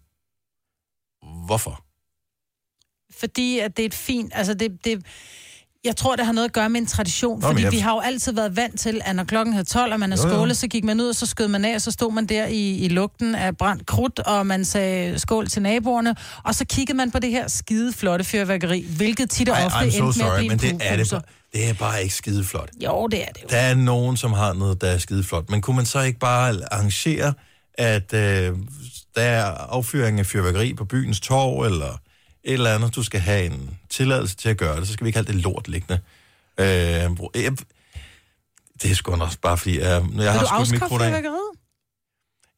[1.46, 1.84] Hvorfor?
[3.20, 4.32] Fordi at det er et fint...
[4.36, 5.06] Altså det, det,
[5.88, 7.92] jeg tror, det har noget at gøre med en tradition, Nå, fordi jeg- vi har
[7.94, 10.68] jo altid været vant til, at når klokken havde 12, og man er skålet, så
[10.68, 12.88] gik man ud, og så skød man af, og så stod man der i, i
[12.88, 17.20] lugten af brændt krudt, og man sagde skål til naboerne, og så kiggede man på
[17.20, 20.50] det her skide flotte fyrværkeri, hvilket tit og Ej, ofte endte so med at blive
[20.50, 21.22] men en det er, det,
[21.54, 22.70] det er bare ikke skide flot.
[22.84, 23.48] Jo, det er det jo.
[23.50, 25.50] Der er nogen, som har noget, der er skide flot.
[25.50, 27.34] Men kunne man så ikke bare arrangere,
[27.74, 28.54] at øh,
[29.16, 32.00] der er affyring af fyrværkeri på byens torv, eller
[32.48, 35.10] et eller andet, du skal have en tilladelse til at gøre det, så skal vi
[35.10, 36.00] ikke have det lort liggende.
[36.60, 37.58] Øh, jeg,
[38.82, 40.90] det er sgu nok også bare fordi, jeg, jeg Vil har skudt af.
[40.90, 41.52] fyrværkeriet?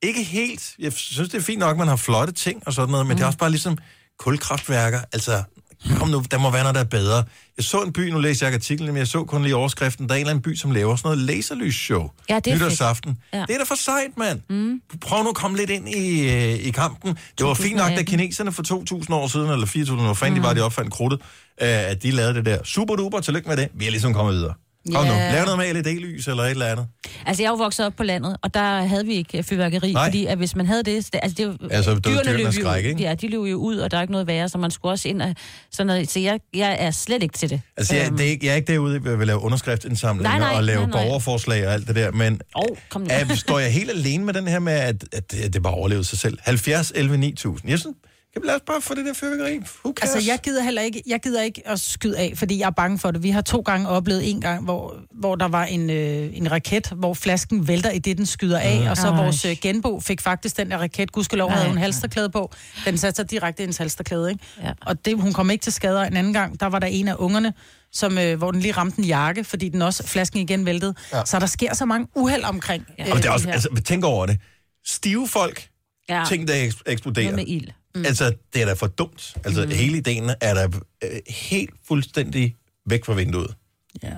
[0.01, 0.75] Ikke helt.
[0.79, 3.13] Jeg synes, det er fint nok, at man har flotte ting og sådan noget, men
[3.13, 3.17] mm.
[3.17, 3.77] det er også bare ligesom
[4.19, 5.01] kulkraftværker.
[5.13, 5.43] Altså,
[5.97, 7.23] kom nu, der må være noget, der er bedre.
[7.57, 10.13] Jeg så en by, nu læste jeg artiklen, men jeg så kun lige overskriften, der
[10.13, 12.09] er en eller anden by, som laver sådan noget laserlysshow.
[12.29, 12.55] Ja, det er.
[12.55, 13.17] Nytårsaften.
[13.33, 13.41] Ja.
[13.47, 14.41] Det er da for sejt, mand.
[14.49, 14.81] Mm.
[15.01, 17.17] Prøv nu at komme lidt ind i, øh, i kampen.
[17.37, 18.05] Det var fint nok, da 2018.
[18.05, 18.63] kineserne for
[19.03, 20.41] 2.000 år siden, eller 4.000 år, fanden mm.
[20.43, 21.21] de var, de opfandt krudtet,
[21.61, 22.63] øh, at de lavede det der.
[22.63, 23.69] Super duper, tillykke med det.
[23.73, 24.53] Vi er ligesom kommet videre.
[24.95, 25.31] Kom nu, Ja.
[25.33, 26.87] lav noget med LED-lys eller et eller andet.
[27.25, 30.07] Altså, jeg er jo vokset op på landet, og der havde vi ikke fyrværkeri, Nej.
[30.07, 31.09] fordi at hvis man havde det...
[31.13, 33.03] Altså, det Altså, dyrene dyrene løb skræk, ikke?
[33.03, 35.07] Ja, de løb jo ud, og der er ikke noget værre, så man skulle også
[35.07, 35.35] ind og
[35.71, 36.09] sådan noget.
[36.09, 37.61] Så jeg, jeg er slet ikke til det.
[37.77, 40.57] Altså, jeg, det er ikke, jeg er ikke derude, jeg vil lave underskriftsindsamlinger Nej, nej,
[40.57, 41.03] og lave nej, nej.
[41.03, 43.07] borgerforslag og alt det der, men oh, kom nu.
[43.11, 46.03] er, står jeg helt alene med den her med, at, at, at det bare overlevede
[46.05, 46.37] sig selv?
[46.41, 47.69] 70, 11, 9000.
[47.71, 47.95] Jeg synes,
[48.35, 49.59] vi lade os bare få det der fyrværkeri?
[50.01, 52.99] Altså, jeg gider heller ikke, jeg gider ikke at skyde af, fordi jeg er bange
[52.99, 53.23] for det.
[53.23, 56.87] Vi har to gange oplevet en gang, hvor, hvor der var en, øh, en raket,
[56.95, 58.87] hvor flasken vælter i det, den skyder af, Mm.
[58.87, 59.23] og så Ej.
[59.23, 61.11] vores øh, genbo fik faktisk den der raket.
[61.11, 62.51] Gudskelov havde hun halsterklæde på.
[62.85, 64.43] Den satte sig direkte i hendes halsterklæde, ikke?
[64.63, 64.71] Ja.
[64.81, 66.59] Og det, hun kom ikke til skader en anden gang.
[66.59, 67.53] Der var der en af ungerne,
[67.91, 70.93] som, øh, hvor den lige ramte en jakke, fordi den også, flasken igen væltede.
[71.13, 71.25] Ja.
[71.25, 72.85] Så der sker så mange uheld omkring.
[72.99, 73.11] Ja.
[73.11, 73.53] Og det er også, her.
[73.53, 74.39] altså, tænk over det.
[74.85, 75.67] Stive folk,
[76.09, 76.23] ja.
[76.27, 77.25] ting, der eks- eksploderer.
[77.31, 77.67] Noget med ild.
[77.95, 78.05] Mm.
[78.05, 79.33] Altså, det er da for dumt.
[79.45, 79.71] Altså, mm.
[79.71, 80.67] hele ideen er da
[81.03, 83.55] øh, helt fuldstændig væk fra vinduet.
[84.03, 84.13] Ja.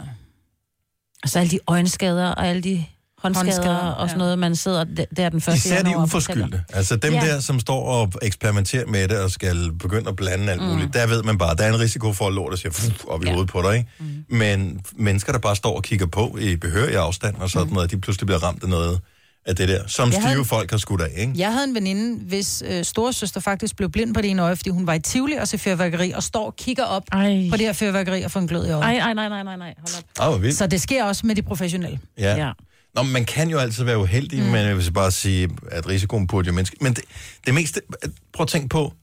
[1.24, 2.86] Og så alle de øjenskader og alle de
[3.18, 4.24] håndskader, Håndskader, og sådan ja.
[4.26, 4.84] noget, man sidder
[5.18, 6.64] der- den første Især de uforskyldte.
[6.74, 7.20] Altså dem Ja.
[7.20, 11.08] der, som står og eksperimenterer med det og skal begynde at blande alt muligt, der
[11.08, 13.32] ved man bare, der er en risiko for, at lortet siger fuh, op i Ja.
[13.34, 13.78] hovedet på dig.
[13.78, 13.90] Ikke?
[14.00, 14.26] Mm.
[14.38, 18.02] Men mennesker, der bare står og kigger på i behørig afstand og sådan noget, de
[18.02, 19.00] pludselig bliver ramt af noget
[19.46, 21.14] af det der, som Jeg stive havde- folk har skudt af.
[21.18, 21.34] Ikke?
[21.36, 24.70] Jeg havde en veninde, hvis øh, storesøster faktisk blev blind på det ene øje, fordi
[24.70, 27.48] hun var i Tivoli og se fyrværkeri, og står og kigger op Ej.
[27.50, 28.84] på det her fyrværkeri og får en glød i øjet.
[28.84, 29.74] Ej, ej, nej, nej, nej, nej.
[30.20, 30.42] Hold op.
[30.42, 30.58] Vildt.
[30.58, 32.00] Så det sker også med de professionelle.
[32.18, 32.36] Ja.
[32.36, 32.52] Ja.
[32.96, 34.46] Nå, men man kan jo altid være uheldig, mm.
[34.46, 36.78] men jeg vil bare sige, at risikoen burde jo mindske.
[36.82, 37.04] Men det,
[37.46, 37.82] det meste,
[38.34, 38.94] prøv at tænke på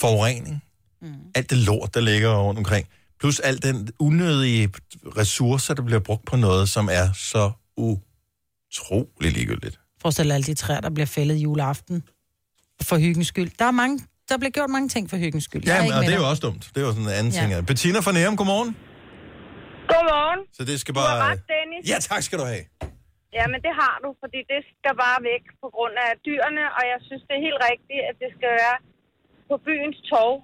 [0.00, 0.62] forurening.
[1.02, 1.08] Mm.
[1.34, 2.86] Alt det lort, der ligger rundt omkring.
[3.20, 4.70] Plus alt den unødige
[5.16, 7.50] ressourcer, der bliver brugt på noget, som er så
[8.74, 9.76] utrolig ligegyldigt.
[10.02, 11.96] Forestil dig alle de træer, der bliver fældet juleaften
[12.88, 13.50] for hyggens skyld.
[13.60, 13.96] Der, er mange,
[14.28, 15.62] der bliver gjort mange ting for hyggens skyld.
[15.70, 16.62] Ja, men, og det er jo også dumt.
[16.72, 17.40] Det er jo sådan en anden Ja.
[17.40, 17.66] ting.
[17.70, 18.70] Bettina fra Nærum, godmorgen.
[19.92, 20.40] Godmorgen.
[20.56, 21.30] Så det skal Du har bare...
[21.30, 21.82] ret, Dennis.
[21.92, 22.64] Ja, tak skal du have.
[23.38, 26.82] Ja, men det har du, fordi det skal bare væk på grund af dyrene, og
[26.92, 28.76] jeg synes, det er helt rigtigt, at det skal være
[29.48, 30.36] på byens torv,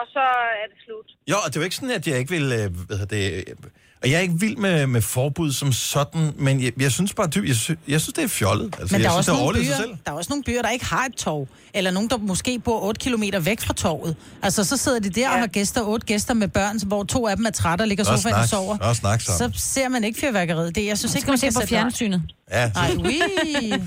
[0.00, 0.24] og så
[0.62, 1.08] er det slut.
[1.30, 3.24] Jo, og det er jo ikke sådan, at jeg ikke vil øh, hvad hedder det,
[3.50, 3.54] øh,
[4.02, 7.28] Og jeg er ikke vild med, med forbud som sådan, men jeg, jeg synes bare,
[7.34, 8.68] dyb, jeg, synes, jeg synes, det er fjollet.
[8.80, 9.92] Altså, Men der jeg er, synes, også det er byer, selv.
[10.04, 11.48] der er også nogle byer, der ikke har et torv.
[11.78, 14.12] Eller nogen, der måske bor 8 km væk fra torvet.
[14.46, 17.36] Altså, så sidder de der og har gæster, otte gæster med børn, hvor to af
[17.36, 18.74] dem er trætte og ligger Og sofaen og snak, sover.
[18.88, 19.52] og snak sammen.
[19.54, 20.70] Så ser man ikke fyrværkeriet.
[20.76, 22.20] Det, jeg synes ikke, skal man se skal på sætte- fjernsynet.
[22.58, 23.18] Ja, Ej, oui.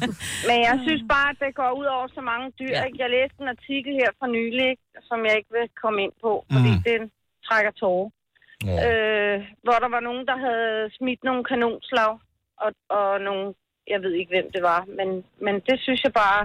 [0.50, 2.74] Men jeg synes bare, at det går ud over så mange dyr.
[2.80, 2.84] Ja.
[3.04, 4.70] Jeg læste en artikel her for nylig,
[5.10, 6.84] som jeg ikke vil komme ind på, fordi mm.
[6.92, 7.02] den
[7.48, 8.08] trækker tårer.
[8.88, 12.12] Øh, hvor der var nogen, der havde smidt nogle kanonslag,
[12.64, 13.46] og, og nogle,
[13.94, 15.10] jeg ved ikke, hvem det var, men,
[15.46, 16.42] men det synes jeg bare,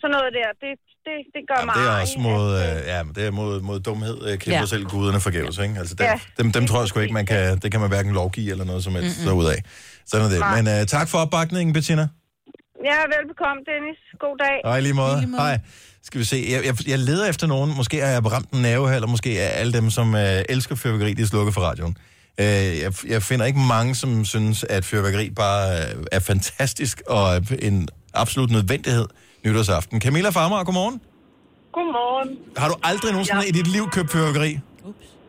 [0.00, 0.72] sådan noget der, det,
[1.06, 3.32] det, det gør Jamen, mig det er også mod, øh, øh, ja, men det er
[3.40, 4.72] mod, mod dumhed, øh, kæmper Ja.
[4.74, 5.74] selv guderne forgæves, ikke?
[5.82, 6.16] Altså, dem, Ja.
[6.40, 8.82] dem, dem tror jeg sgu ikke, man kan, det kan man hverken lovgive eller noget
[8.86, 9.58] som helst mm derudad.
[10.10, 10.40] Sådan er det.
[10.40, 10.62] Nej.
[10.62, 12.08] Men uh, tak for opbakningen, Bettina.
[12.84, 13.98] Ja, velbekomme, Dennis.
[14.24, 14.78] God dag.
[14.78, 15.16] I lige måde.
[15.20, 15.42] Lige måde.
[15.42, 15.58] Hej.
[16.02, 16.46] Skal vi se.
[16.50, 17.76] Jeg, jeg, jeg leder efter nogen.
[17.76, 20.74] Måske har jeg ramt en nerve her, eller måske er alle dem, som uh, elsker
[20.74, 21.96] fyrværkeri, de er slukket for radioen.
[22.38, 22.44] Uh,
[22.82, 27.40] jeg, jeg finder ikke mange, som synes, at fyrværkeri bare uh, er fantastisk og er
[27.62, 29.06] en absolut nødvendighed
[29.44, 30.00] nytårsaften.
[30.00, 31.00] Camilla Farmer, godmorgen.
[31.72, 32.38] Godmorgen.
[32.56, 33.48] Har du aldrig nogensinde ja.
[33.48, 34.58] i dit liv købt fyrværkeri?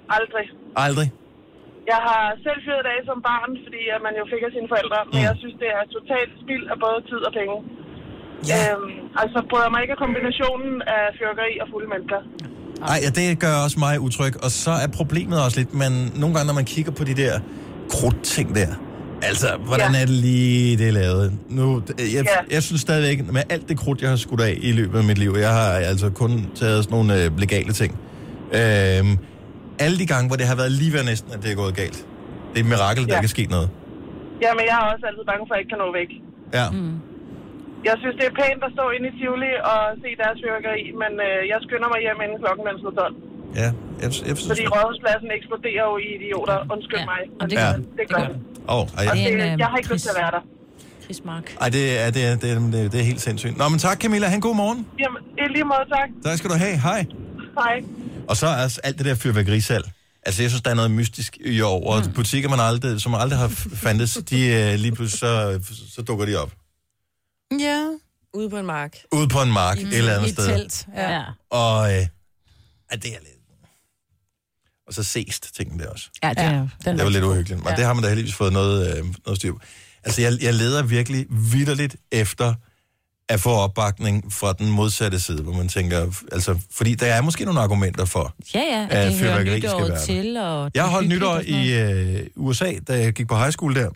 [0.10, 0.45] Aldrig.
[0.76, 1.12] Aldrig?
[1.91, 4.99] Jeg har selv fyret af som barn, fordi at man jo fik af sine forældre,
[5.11, 7.55] men jeg synes, det er totalt spild af både tid og penge.
[8.51, 8.57] Ja.
[8.69, 8.89] Øhm,
[9.21, 12.19] altså bryder mig ikke af kombinationen af fyrkeri og fulde mennesker.
[12.88, 14.33] Nej, ja, det gør også mig utryg.
[14.45, 17.33] Og så er problemet også lidt, men nogle gange, når man kigger på de der
[17.95, 18.71] krudtting der,
[19.29, 20.01] altså, hvordan Ja.
[20.01, 21.25] er det lige, det er lavet?
[21.49, 21.65] Nu,
[22.15, 22.39] jeg, Ja.
[22.55, 25.17] jeg synes stadigvæk, med alt det krudt, jeg har skudt af i løbet af mit
[25.17, 27.91] liv, jeg har altså kun taget sådan nogle øh, legale ting.
[28.59, 29.17] Øhm,
[29.84, 31.99] alle de gange, hvor det har været lige ved næsten, at det er gået galt.
[32.51, 33.17] Det er et mirakel, der Ja.
[33.19, 33.69] ikke er sket noget.
[34.43, 36.11] Jamen, jeg er også altid bange for, at jeg ikke kan nå væk.
[36.57, 36.65] Ja.
[36.78, 36.95] Mm.
[37.89, 41.11] Jeg synes, det er pænt at stå inde i Tivoli og se deres fyrkeri, men
[41.28, 43.15] øh, jeg skynder mig hjem inden klokken er slået 12.
[43.61, 43.67] Ja,
[44.03, 44.51] jeg, jeg synes...
[44.53, 46.57] Fordi rådhuspladsen eksploderer jo i idioter.
[46.73, 47.21] Undskyld Ja, mig.
[47.41, 47.67] og det Ja.
[47.67, 48.36] gør det gør det.
[48.71, 50.43] Åh, oh, Og Det det, en, jeg har ikke lyst til at være der.
[51.63, 53.57] Ej, det, er, det, er, det, er, det, er, det er helt sindssygt.
[53.57, 54.80] Nå, men tak Camilla, han god morgen.
[55.03, 56.09] Jamen, i lige måde, tak.
[56.26, 56.76] Tak skal du have.
[56.88, 57.05] Hej.
[57.61, 57.76] Hej.
[58.28, 59.91] Og så er altså alt det der fyrværkerisalg.
[60.26, 62.13] Altså, jeg synes, der er noget mystisk i år, og mm.
[62.13, 65.59] butikker, man aldrig, som aldrig har fandtes, de øh, lige pludselig, så,
[65.95, 66.51] så dukker de op.
[67.59, 67.88] Ja,
[68.34, 68.97] Ude på en mark.
[69.11, 70.57] Ude på en mark, mm, et eller i andet et sted.
[70.57, 70.88] telt.
[70.95, 71.23] Ja.
[71.49, 71.97] Og øh,
[72.91, 73.36] ja, det er lidt...
[74.88, 76.09] Og så sest tingene der også.
[76.23, 76.43] Ja, det Ja.
[76.43, 76.67] er...
[76.86, 77.76] Den Det var lidt uhyggeligt, men Ja.
[77.76, 79.59] det har man da heldigvis fået noget, øh, noget styr på.
[80.03, 82.53] Altså, jeg, jeg leder virkelig vidderligt efter
[83.30, 87.45] at få opbakning fra den modsatte side, hvor man tænker, altså, fordi der er måske
[87.45, 90.38] nogle argumenter for, Ja, ja, At at fyrværkeri skal være til.
[90.38, 93.89] Og Jeg har holdt nytår i øh, USA, da jeg gik på high school der.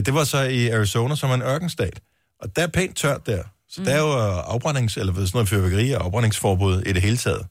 [0.00, 2.00] Det var så i Arizona, som er en ørkenstat.
[2.42, 3.42] Og der er pænt tørt der.
[3.68, 3.84] Så mm.
[3.84, 7.46] der er jo øh, afbrændings, eller sådan noget fyrværkeri og afbrændingsforbud i det hele taget.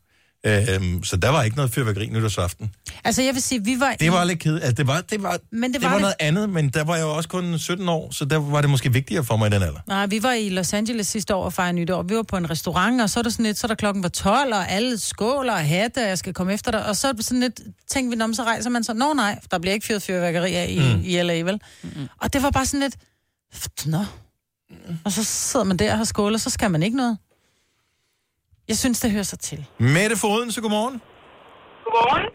[0.45, 2.71] Øhm, så der var ikke noget fyrværkeri nytårsaften.
[3.03, 3.95] Altså, jeg vil sige, vi var...
[3.99, 4.55] Det var lidt ked.
[4.55, 6.83] Altså, det var, det var, Men det det var var det- noget andet, men der
[6.83, 9.47] var jeg jo også kun 17 år, så der var det måske vigtigere for mig
[9.47, 9.79] i den alder.
[9.87, 12.03] Nej, vi var i Los Angeles sidste år og fejrede nytår.
[12.03, 14.03] Vi var på en restaurant, og så er der sådan lidt, så er der klokken
[14.03, 16.85] var 12, og alle skåler og hatte, og jeg skal komme efter dig.
[16.85, 19.13] Og så er det sådan lidt, tænkte vi, "Nå, men så rejser man så, nå
[19.13, 21.01] nej, der bliver ikke fyret fyrværkeri af i, mm.
[21.05, 21.61] i LA, vel?
[21.83, 22.07] Mm-hmm.
[22.21, 22.95] Og det var bare sådan lidt,
[23.85, 24.05] nå.
[25.05, 27.17] Og så sidder man der og har skålet, så skal man ikke noget.
[28.71, 29.59] Jeg synes, det hører sig til.
[29.95, 30.95] Mette Foden, så godmorgen.
[31.85, 32.25] Godmorgen.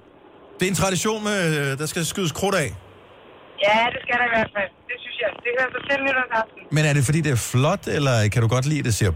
[0.59, 2.71] Det er en tradition, med, øh, der skal skydes krudt af.
[3.67, 4.71] Ja, det skal der i hvert fald.
[4.91, 5.31] Det synes jeg.
[5.45, 6.61] Det hører sig til nytårsaften.
[6.77, 9.13] Men er det fordi, det er flot, eller kan du godt lide, at det siger...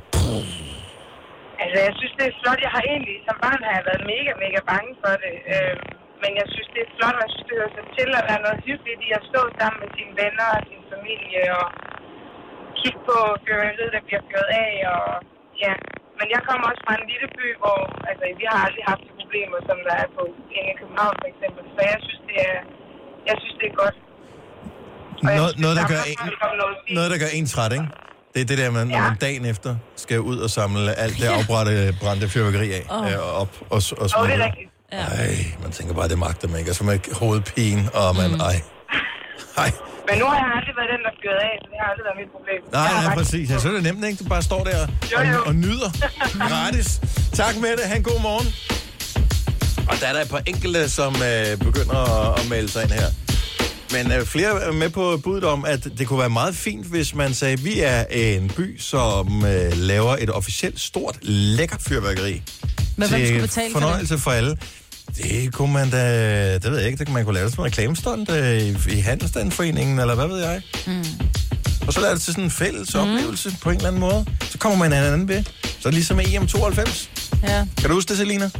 [1.63, 2.61] Altså, jeg synes, det er flot.
[2.67, 5.35] Jeg har egentlig, som barn har jeg været mega, mega bange for det.
[5.53, 5.75] Øh,
[6.23, 8.35] men jeg synes, det er flot, og jeg synes, det hører sig til, at der
[8.39, 11.67] er noget hyggeligt i at stå sammen med sine venner og sin familie og
[12.79, 14.73] kigge på fyrværkeriet, der bliver fyret af.
[14.95, 15.05] Og,
[15.65, 15.75] ja.
[16.19, 17.79] Men jeg kommer også fra en lille by, hvor
[18.11, 20.23] altså, vi har aldrig haft de problemer, som der er på
[20.57, 21.63] inde i København for eksempel.
[21.75, 22.59] Så jeg synes, det er,
[23.29, 23.97] jeg synes, det er godt.
[25.19, 26.19] Og Noget, synes, noget, der gør er en,
[26.63, 27.89] noget noget, der gør en træt, ikke?
[28.35, 29.09] Det er det der, man, når Ja.
[29.09, 29.71] man dagen efter
[30.05, 34.11] skal ud og samle alt det afbrændte brændte fyrværkeri af øh, op og, og det
[34.15, 34.45] smide er det.
[34.49, 34.71] rigtigt.
[34.93, 35.05] Ja.
[35.23, 36.71] Ej, man tænker bare, det magter man ikke.
[36.73, 38.41] Og så med hovedpine, og man, mm.
[38.51, 38.57] ej.
[39.65, 39.71] Ej.
[40.09, 42.19] Men nu har jeg aldrig været den, der fyret af, så det har aldrig været
[42.23, 42.61] mit problem.
[42.73, 43.51] Nej, ret- præcis.
[43.51, 44.19] Ja, så er det nemt, ikke?
[44.25, 44.79] Du bare står der
[45.13, 45.39] Jo, jo.
[45.41, 45.91] og, og nyder
[46.51, 46.89] gratis.
[47.33, 47.85] Tak med det.
[47.91, 48.49] Ha' en god morgen.
[49.91, 51.99] Og der er der et par enkelte, som øh, begynder
[52.33, 53.09] at, at melde sig ind her.
[53.93, 57.15] Men øh, flere er med på budet om, at det kunne være meget fint, hvis
[57.15, 62.43] man sagde, at vi er en by, som øh, laver et officielt stort, lækkert fyrværkeri.
[62.97, 63.87] Men hvem skulle betale for det?
[63.89, 64.57] fornøjelse for alle.
[65.17, 67.67] Det kunne man da, det ved jeg ikke, det kunne man kunne lave som en
[67.67, 70.63] reklamestund øh, i, i Handelsstandforeningen, eller hvad ved jeg.
[70.87, 71.05] Mm.
[71.87, 73.01] Og så lader det til sådan en fælles mm.
[73.01, 74.27] oplevelse på en eller anden måde.
[74.41, 75.45] Så kommer man en anden ved.
[75.63, 77.11] Så er det ligesom EM 92.
[77.43, 77.67] Ja.
[77.77, 78.51] Kan du huske det, Selina?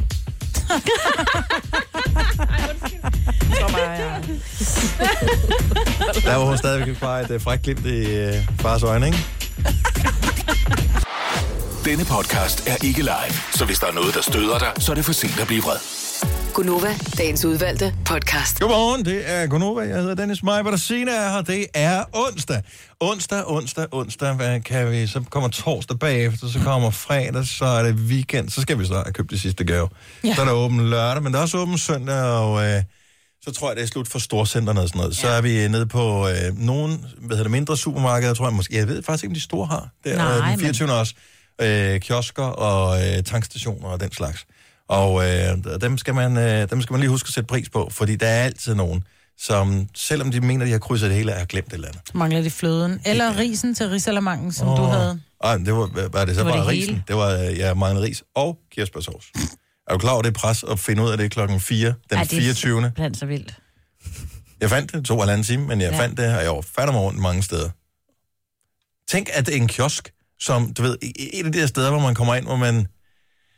[3.61, 3.79] for mig.
[3.99, 4.19] Ja.
[6.29, 9.17] Der var hun stadigvæk bare et uh, frækt glimt i uh, fars øjne, ikke?
[11.85, 14.95] Denne podcast er ikke live, så hvis der er noget, der støder dig, så er
[14.95, 15.77] det for sent at blive vred.
[16.53, 18.59] Gunova, dagens udvalgte podcast.
[18.59, 19.81] Godmorgen, det er Gunova.
[19.81, 21.41] Jeg hedder Dennis Meiber, der Signe er her.
[21.41, 22.61] Det er onsdag.
[22.99, 24.33] Onsdag, onsdag, onsdag.
[24.33, 25.07] Hvad kan vi?
[25.07, 28.49] Så kommer torsdag bagefter, så kommer fredag, så er det weekend.
[28.49, 29.89] Så skal vi have købt det sidste gave.
[30.23, 30.35] Ja.
[30.35, 32.83] Så er der åben lørdag, men der er også åben søndag, og øh,
[33.41, 35.17] så tror jeg, det er slut for storcenterne og sådan noget.
[35.17, 35.21] Ja.
[35.21, 38.75] Så er vi nede på øh, nogle hvad hedder det, mindre supermarkeder, tror jeg måske.
[38.75, 39.89] Jeg ved faktisk ikke, om de store har.
[40.03, 40.91] Det er Nej, øh, den 24.
[40.91, 41.13] også.
[41.61, 44.45] Øh, kiosker og øh, tankstationer og den slags.
[44.87, 47.89] Og øh, dem, skal man, øh, dem skal man lige huske at sætte pris på,
[47.91, 49.03] fordi der er altid nogen,
[49.37, 52.01] som selvom de mener, de har krydset det hele, har glemt et eller andet.
[52.15, 53.01] Mangler de fløden.
[53.05, 54.77] Eller risen til risalamangen, som oh.
[54.77, 55.19] du havde.
[55.43, 56.89] Ej, det var, var det så Det var bare det risen?
[56.93, 57.03] hele.
[57.07, 59.25] Det var, øh, jeg manglede ris og kirsebærsovs.
[59.87, 62.23] er du klar over det pres at finde ud af det klokken 4, den Ej,
[62.23, 62.91] det er 24.
[63.13, 63.53] så vildt.
[64.61, 65.95] Jeg fandt det, to og en anden time, men jeg Ja.
[65.95, 66.01] ja.
[66.03, 67.69] fandt det, og jeg var mig rundt mange steder.
[69.11, 70.97] Tænk, at det en kiosk, som, du ved,
[71.33, 72.87] et af de der steder, hvor man kommer ind, hvor man...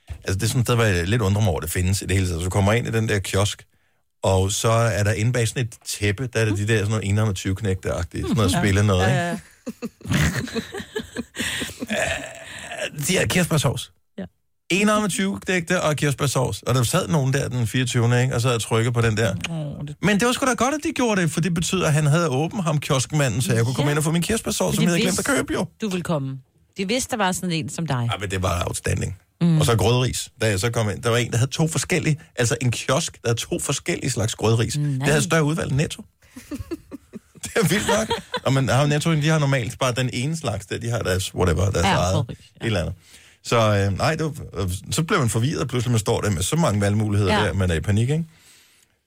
[0.10, 2.06] Altså, det er sådan et sted, hvor jeg lidt undrer mig over, det findes i
[2.06, 2.40] det hele taget.
[2.42, 3.66] Så du kommer ind i den der kiosk,
[4.24, 6.90] og så er der inde bag sådan et tæppe, der er der de der sådan
[6.90, 8.60] noget 21 knægte agtige sådan noget Ja.
[8.62, 9.20] spille noget, ikke?
[9.20, 9.38] Ja.
[13.08, 13.92] De her kirsebærsovs.
[14.18, 14.24] Ja.
[14.72, 16.62] 21 knægte og kirsebærsovs.
[16.64, 18.22] Og der sad nogen der den 24.
[18.22, 18.36] Ikke?
[18.36, 19.36] Og så havde jeg trykket på den der.
[20.06, 22.06] Men det var sgu da godt, at de gjorde det, for det betyder, at han
[22.06, 23.92] havde åbent ham kioskmanden, så jeg kunne komme Ja.
[23.92, 25.66] ind og få min kirsebærsovs, som jeg havde glemt at købe jo.
[25.82, 26.38] Du vil komme.
[26.78, 28.10] De vidste, der var sådan en som dig.
[28.12, 29.18] Ja, men det var outstanding.
[29.42, 29.60] Mm.
[29.60, 30.30] Og så grødris.
[30.42, 33.14] Da jeg så kom ind, der var en, der havde to forskellige, altså en kiosk,
[33.22, 34.78] der havde to forskellige slags grødris.
[34.78, 36.04] Mm, det havde større udvalg end Netto.
[37.44, 38.22] det er vildt nok.
[38.44, 41.36] Og man har Netto, de har normalt bare den ene slags, der de har deres,
[41.36, 42.34] whatever, deres Ja, eget, ja.
[42.34, 42.96] et eller andet.
[43.44, 46.42] Så øh, nej, det var, øh, så blev man forvirret, pludselig man står der med
[46.42, 47.46] så mange valgmuligheder ja.
[47.46, 48.26] der, man er i panik, ikke?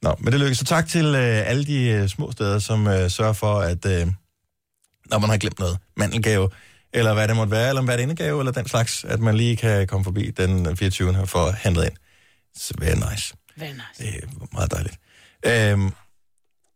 [0.03, 0.59] Nå, men det lykkedes.
[0.59, 4.07] Så tak til øh, alle de øh, små steder, som øh, sørger for, at øh,
[5.11, 6.49] når man har glemt noget, mandelgave,
[6.93, 9.87] eller hvad det måtte være, eller en værtindegave, eller den slags, at man lige kan
[9.87, 11.19] komme forbi den 24.
[11.19, 11.97] og få handlet ind.
[12.55, 13.35] Så very nice.
[13.57, 13.83] Very nice.
[13.99, 14.99] Det er meget dejligt.
[15.47, 15.93] Øhm,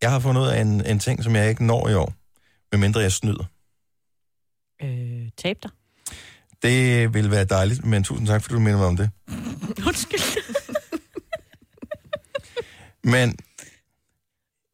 [0.02, 2.14] jeg har fundet ud af en, en ting, som jeg ikke når i år,
[2.72, 3.44] medmindre jeg snyder.
[4.82, 5.70] Øh, tab dig.
[6.62, 9.10] Det vil være dejligt, men tusind tak, fordi du minder mig om det.
[9.88, 10.20] Undskyld.
[13.04, 13.36] Men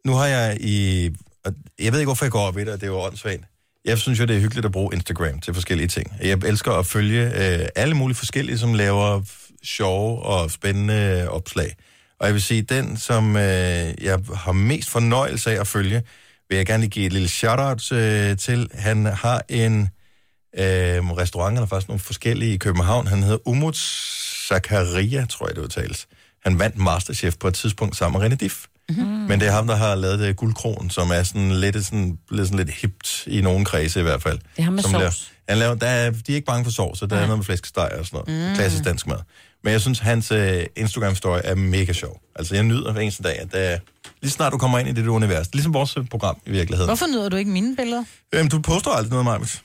[0.04, 1.04] nu har jeg i...
[1.78, 3.44] Jeg ved ikke, hvorfor jeg går op i det, og det er jo åndssvagt.
[3.84, 6.12] Jeg synes jo, det er hyggeligt at bruge Instagram til forskellige ting.
[6.22, 9.22] Jeg elsker at følge øh, alle mulige forskellige, som laver
[9.62, 11.76] sjove og spændende opslag.
[12.20, 13.42] Og jeg vil sige, den, som øh,
[14.04, 16.02] jeg har mest fornøjelse af at følge,
[16.48, 18.68] vil jeg gerne lige give et lille shout-out øh, til.
[18.74, 19.82] Han har en
[20.58, 23.06] øh, restaurant, eller faktisk nogle forskellige i København.
[23.06, 23.76] Han hedder Umut
[24.48, 26.06] Zakaria, tror jeg det udtales.
[26.44, 28.66] Han vandt Masterchef på et tidspunkt sammen med René Diff.
[28.96, 29.28] Mm-hmm.
[29.28, 32.48] Men det er ham, der har lavet det guldkron, som er sådan lidt, sådan, lidt,
[32.48, 34.38] sådan lidt hipt i nogle kredse i hvert fald.
[34.38, 35.02] Det er ham med som sovs.
[35.02, 35.12] Laver,
[35.48, 37.44] han laver, der er, de er ikke bange for sovs, så der er noget med
[37.44, 38.42] flæskesteg og sådan noget.
[38.42, 38.48] Mm.
[38.48, 38.54] Mm.
[38.54, 39.16] Klassisk dansk mad.
[39.64, 40.38] Men jeg synes, hans uh,
[40.76, 42.20] Instagram-story er mega sjov.
[42.36, 43.78] Altså, jeg nyder hver eneste dag, at der,
[44.22, 46.88] lige snart du kommer ind i det univers, ligesom vores øh, program i virkeligheden.
[46.88, 48.04] Hvorfor nyder du ikke mine billeder?
[48.32, 49.62] Øhm, du poster aldrig noget, Marvitt.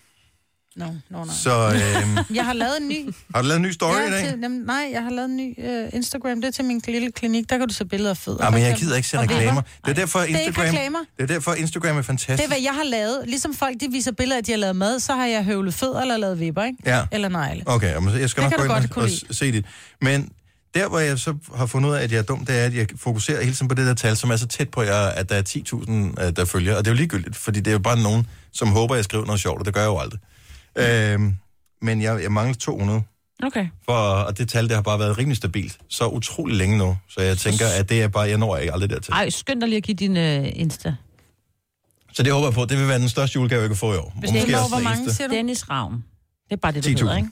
[0.75, 1.35] Nå, no, no, nej.
[1.35, 3.13] Så øhm, Jeg har lavet en ny.
[3.35, 4.29] har du lavet en ny story i dag?
[4.29, 6.41] til, jamen, nej, jeg har lavet en ny uh, Instagram.
[6.41, 7.49] Det er til min lille klinik.
[7.49, 8.45] Der kan du se billeder af fødder.
[8.45, 9.61] Ja, men jeg gider ikke se reklamer.
[9.61, 12.37] Det er derfor Det er Instagram, det er derfor Instagram er fantastisk.
[12.37, 13.23] Det er, hvad jeg har lavet.
[13.25, 15.73] Ligesom folk, de viser billeder af, at de har lavet mad, så har jeg høvlet
[15.73, 16.77] fødder eller lavet vipper, ikke?
[16.85, 17.01] Ja.
[17.11, 17.63] Eller negle.
[17.65, 19.65] Okay, jamen, jeg skal Det nok gå ind og, og se det.
[20.01, 20.29] Men
[20.73, 22.75] der, hvor jeg så har fundet ud af, at jeg er dum, det er, at
[22.75, 25.35] jeg fokuserer hele tiden på det der tal, som er så tæt på, at der
[25.35, 26.75] er 10.000, øh, der følger.
[26.75, 29.05] Og det er jo ligegyldigt, fordi det er jo bare nogen, som håber, at jeg
[29.05, 30.19] skriver noget sjovt, og det gør jeg jo aldrig.
[30.75, 31.35] Øhm,
[31.81, 33.01] men jeg, jeg mangler 200.
[33.43, 33.67] Okay.
[33.85, 35.77] For, og det tal, det har bare været rimelig stabilt.
[35.89, 36.97] Så utrolig længe nu.
[37.09, 39.11] Så jeg tænker, at det er bare, jeg når ikke aldrig dertil.
[39.11, 40.95] Ej, skynd dig lige at give din uh, Insta.
[42.13, 42.65] Så det håber jeg på.
[42.65, 44.13] Det vil være den største julegave, jeg kan få i år.
[44.19, 45.33] Hvis det når, hvor mange siger du?
[45.33, 45.93] Dennis Ravn.
[45.93, 46.99] Det er bare det, du 10.000.
[46.99, 47.29] hedder, ikke?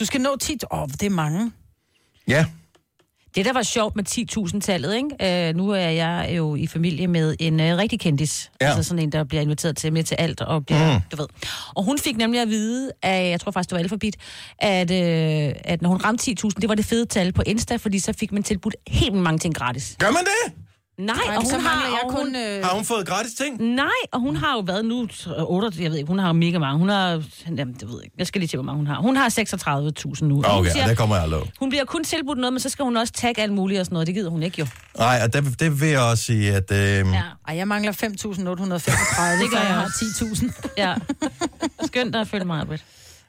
[0.00, 0.58] Du skal nå 10.
[0.70, 1.52] Åh, oh, det er mange.
[2.28, 2.46] Ja,
[3.36, 5.48] Det, der var sjovt med 10.000-tallet, ikke?
[5.48, 8.50] Øh, nu er jeg jo i familie med en øh, rigtig kendis.
[8.60, 8.66] Ja.
[8.66, 11.00] Altså sådan en, der bliver inviteret til med til alt, og bliver, Mm.
[11.12, 11.26] du ved.
[11.74, 14.16] Og hun fik nemlig at vide, af, jeg tror faktisk, det var Alphabet,
[14.58, 17.98] at, øh, at når hun ramte 10.000, det var det fede tal på Insta, fordi
[17.98, 19.96] så fik man tilbudt helt mange ting gratis.
[19.98, 20.52] gør man det?
[20.98, 22.26] Nej, Ej, og hun har, jeg og kun...
[22.26, 22.64] hun, Øh...
[22.64, 23.74] Har hun fået gratis ting?
[23.74, 26.58] Nej, og hun har jo været nu, 8, jeg ved ikke, hun har jo mega
[26.58, 26.78] mange.
[26.78, 29.00] Hun har, jamen, det ved jeg ikke, jeg skal lige se, hvor mange hun har.
[29.00, 30.42] Hun har 36.000 nu.
[30.44, 32.68] Og hun Okay, siger, det kommer jeg aldrig hun bliver kun tilbudt noget, men så
[32.68, 34.06] skal hun også tagge alt muligt og sådan noget.
[34.06, 34.66] Det gider hun ikke jo.
[34.98, 36.72] Nej, og det, det vil jeg også sige, at...
[36.72, 37.02] Øh, ja.
[37.48, 40.04] Ej, jeg mangler 5.835, Det gør jeg jeg har også.
[40.24, 40.52] 10.000.
[40.76, 40.94] Ja.
[41.86, 42.84] Skønt at følge mig, Albert.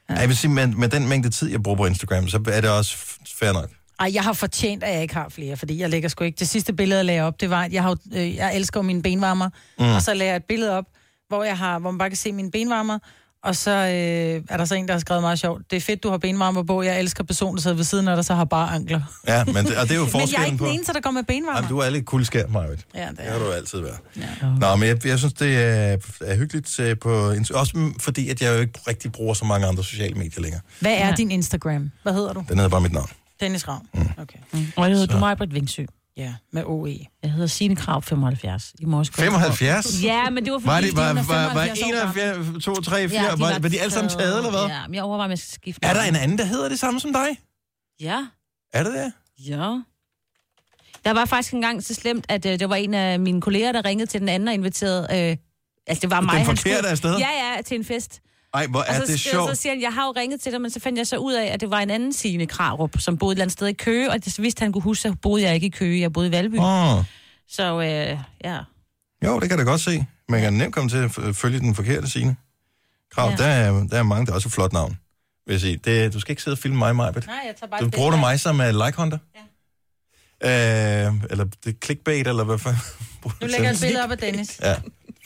[0.08, 2.70] Jeg vil sige, med, med den mængde tid, jeg bruger på Instagram, så er det
[2.70, 2.96] også
[3.40, 3.70] fair nok.
[4.00, 6.38] Ej, jeg har fortjent, at jeg ikke har flere, fordi jeg lægger sgu ikke...
[6.38, 9.02] Det sidste billede, jeg lagde op, det var, at jeg, har, øh, jeg elsker mine
[9.02, 9.84] benvarmer, Mm.
[9.94, 10.84] og så lagde jeg et billede op,
[11.28, 12.98] hvor, jeg har, hvor man bare kan se mine benvarmer,
[13.44, 15.70] og så øh, er der så en, der har skrevet meget sjovt.
[15.70, 16.82] Det er fedt, du har benvarmer på.
[16.82, 19.00] Jeg elsker personen, der sidder ved siden af dig, så har bare ankler.
[19.28, 20.64] Ja, men det, og det er jo Men jeg er forskellen ikke på...
[20.66, 21.56] den eneste, der går med benvarmer.
[21.58, 22.86] Jamen, du er lidt kuldskær, Marvitt.
[22.94, 23.98] Ja, det Det er har du altid været.
[24.16, 24.22] Ja.
[24.60, 27.32] Nå, men jeg, jeg synes, det er, er hyggeligt øh, på...
[27.54, 30.60] Også fordi, at jeg jo ikke rigtig bruger så mange andre sociale medier længere.
[30.80, 31.90] Hvad er din Instagram?
[32.02, 32.44] Hvad hedder du?
[32.48, 33.08] Den hedder bare mit navn.
[33.40, 33.88] Dennis Ravn.
[33.94, 34.00] Mm.
[34.18, 34.38] Okay.
[34.76, 35.12] Og jeg hedder Så.
[35.12, 35.84] du mig, Britt Vingsø.
[36.16, 36.98] Ja, med OE.
[37.22, 39.10] Jeg hedder Signe Krav 75 i morges.
[39.10, 40.02] 75?
[40.04, 40.66] Ja, men det var fordi...
[40.66, 42.44] Var det var, var, var 75 år gammel.
[42.44, 43.20] 71, 2, 3, 4?
[43.22, 44.66] Ja, de var, var var de alle sammen taget, eller hvad?
[44.68, 45.86] Ja, men jeg overvejer, om jeg skal skifte.
[45.86, 47.26] Er der en anden, der hedder det samme som dig?
[48.00, 48.26] Ja.
[48.72, 49.12] Er det det?
[49.46, 49.80] Ja.
[51.04, 53.72] Der var faktisk en gang så slemt, at øh, der var en af mine kolleger,
[53.72, 55.02] der ringede til den anden og inviterede...
[55.30, 55.36] Øh,
[55.86, 57.16] altså, det var mig, Den han skulle- afsted?
[57.18, 58.20] Ja, ja, til en fest.
[58.54, 59.50] Ej, hvor Og er så, det sjovt.
[59.56, 61.32] så siger han, jeg har jo ringet til dig, men så fandt jeg så ud
[61.34, 63.72] af, at det var en anden Signe Krarup, som boede et eller andet sted i
[63.72, 66.28] Køge, og det vidste han kunne huske, så boede jeg ikke i Køge, jeg boede
[66.28, 66.58] i Valby.
[66.58, 67.04] Åh.
[67.48, 68.58] Så øh, ja.
[69.24, 70.06] Jo, det kan jeg da godt se.
[70.28, 72.36] Man kan nemt komme til at følge den forkerte sine.
[73.14, 73.36] Krav, Ja.
[73.36, 74.98] der, er, der er mange, der er også et flot navn.
[75.46, 75.76] Vil jeg sige.
[75.76, 77.26] Det, du skal ikke sidde og filme mig, Majbet.
[77.26, 79.18] Nej, jeg tager bare Du bruger du mig som uh, like hunter?
[80.42, 81.06] Ja.
[81.06, 82.80] Øh, eller det er clickbait, eller hvad fanden?
[83.40, 84.60] Nu lægger jeg et billede op af Dennis.
[84.62, 84.74] Ja,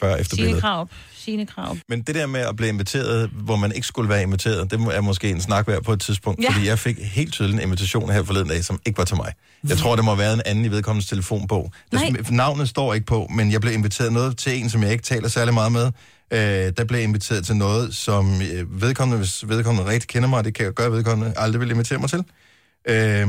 [0.02, 0.62] før efter Signe billedet.
[0.62, 0.90] Krarup.
[1.16, 1.76] Signe Krarup.
[1.88, 5.00] Men det der med at blive inviteret, hvor man ikke skulle være inviteret, det er
[5.00, 6.50] måske en snak værd på et tidspunkt, Ja.
[6.50, 9.32] fordi jeg fik helt tydeligt en invitation her forleden dag, som ikke var til mig.
[9.68, 11.72] Jeg tror, det må have været en anden i vedkommendes telefonbog.
[11.92, 15.04] Der, navnet står ikke på, men jeg blev inviteret noget til en, som jeg ikke
[15.04, 15.86] taler særlig meget med.
[16.32, 20.44] Øh, der blev jeg inviteret til noget, som øh, vedkommende, hvis vedkommende rigtig kender mig,
[20.44, 22.24] det kan jeg gøre, vedkommende aldrig vil invitere mig til.
[22.88, 23.28] Øh,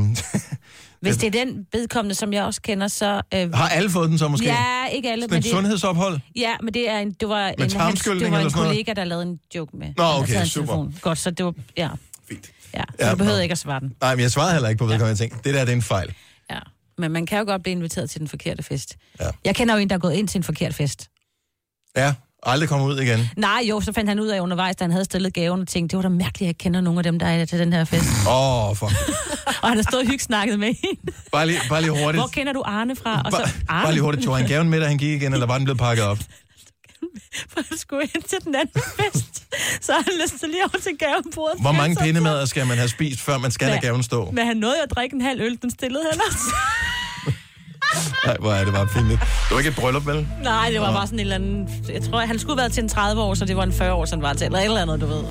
[1.08, 3.22] Hvis det er den vedkommende, som jeg også kender, så...
[3.34, 4.46] Øh, har alle fået den så måske?
[4.46, 5.50] Ja, ikke alle, Sådan men et det...
[5.52, 6.20] sundhedsophold?
[6.36, 9.26] Ja, men det, er en, det var, en, hans, det var en kollega, der lavede
[9.26, 9.92] en joke med.
[9.96, 10.66] Nå, okay, super.
[10.66, 10.96] telefon.
[11.00, 11.54] Godt, så det var...
[11.76, 11.88] Ja.
[12.28, 12.50] Fint.
[12.74, 13.42] Ja, så Ja, ja, du behøvede nå.
[13.42, 13.94] ikke at svare den.
[14.00, 15.08] Nej, men jeg svarede heller ikke på vedkommende.
[15.08, 16.14] Jeg tænkte, det der det er en fejl.
[16.50, 16.58] Ja.
[16.98, 18.96] Men man kan jo godt blive inviteret til den forkerte fest.
[19.20, 19.30] Ja.
[19.44, 21.10] Jeg kender jo en, der er gået ind til en forkert fest.
[21.96, 22.14] Ja,
[22.46, 23.30] aldrig kommer ud igen.
[23.36, 25.96] Nej, jo, så fandt han ud af undervejs, da han havde stillet gaven og tænkte,
[25.96, 27.84] det var da mærkeligt, at jeg kender nogen af dem, der er til den her
[27.84, 28.08] fest.
[28.28, 28.92] Åh, oh, fuck.
[29.62, 31.12] og han har stået og hyggesnakket med hende.
[31.32, 32.14] Bare lige, bare lige hurtigt.
[32.14, 33.22] Hvor kender du Arne fra?
[33.24, 33.38] Og så,
[33.68, 34.24] Arne, bare lige hurtigt.
[34.24, 36.18] Tog han gaven med, da han gik igen, eller var den blevet pakket op?
[37.48, 39.44] for han skulle ind til den anden fest.
[39.80, 41.60] Så han lyst til lige over til gavebordet.
[41.60, 44.30] Hvor mange pindemader skal man have spist, før man skal lade gaven stå?
[44.30, 46.54] Men han nåede at drikke en halv øl, den stillede han også.
[48.26, 49.20] Nej, hvor er det bare pinligt.
[49.20, 50.28] Det var ikke et bryllup, vel?
[50.42, 51.68] Nej, det var bare sådan en eller anden...
[51.92, 53.92] Jeg tror, han skulle have været til en 30 år, så det var en 40
[53.92, 54.44] år, så han var til.
[54.44, 55.24] Eller et eller andet, du ved.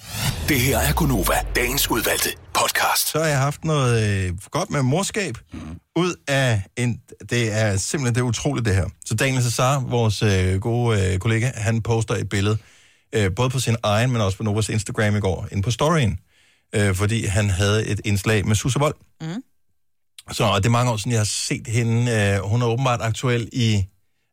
[0.50, 3.12] Det her er Gunova, dagens udvalgte podcast.
[3.12, 5.38] Så har jeg haft noget øh, godt med morskab
[5.96, 7.00] ud af en...
[7.30, 8.86] Det er simpelthen det er utroligt, det her.
[9.06, 12.58] Så Daniel Cesar, vores øh, gode øh, kollega, han poster et billede,
[13.16, 16.20] øh, både på sin egen, men også på Novas Instagram i går, ind på storyen,
[16.76, 18.96] øh, fordi han havde et indslag med Susse Vold.
[19.22, 19.28] Mm.
[20.32, 22.12] Så og det er mange år siden, jeg har set hende.
[22.12, 23.84] Øh, hun er åbenbart aktuel i...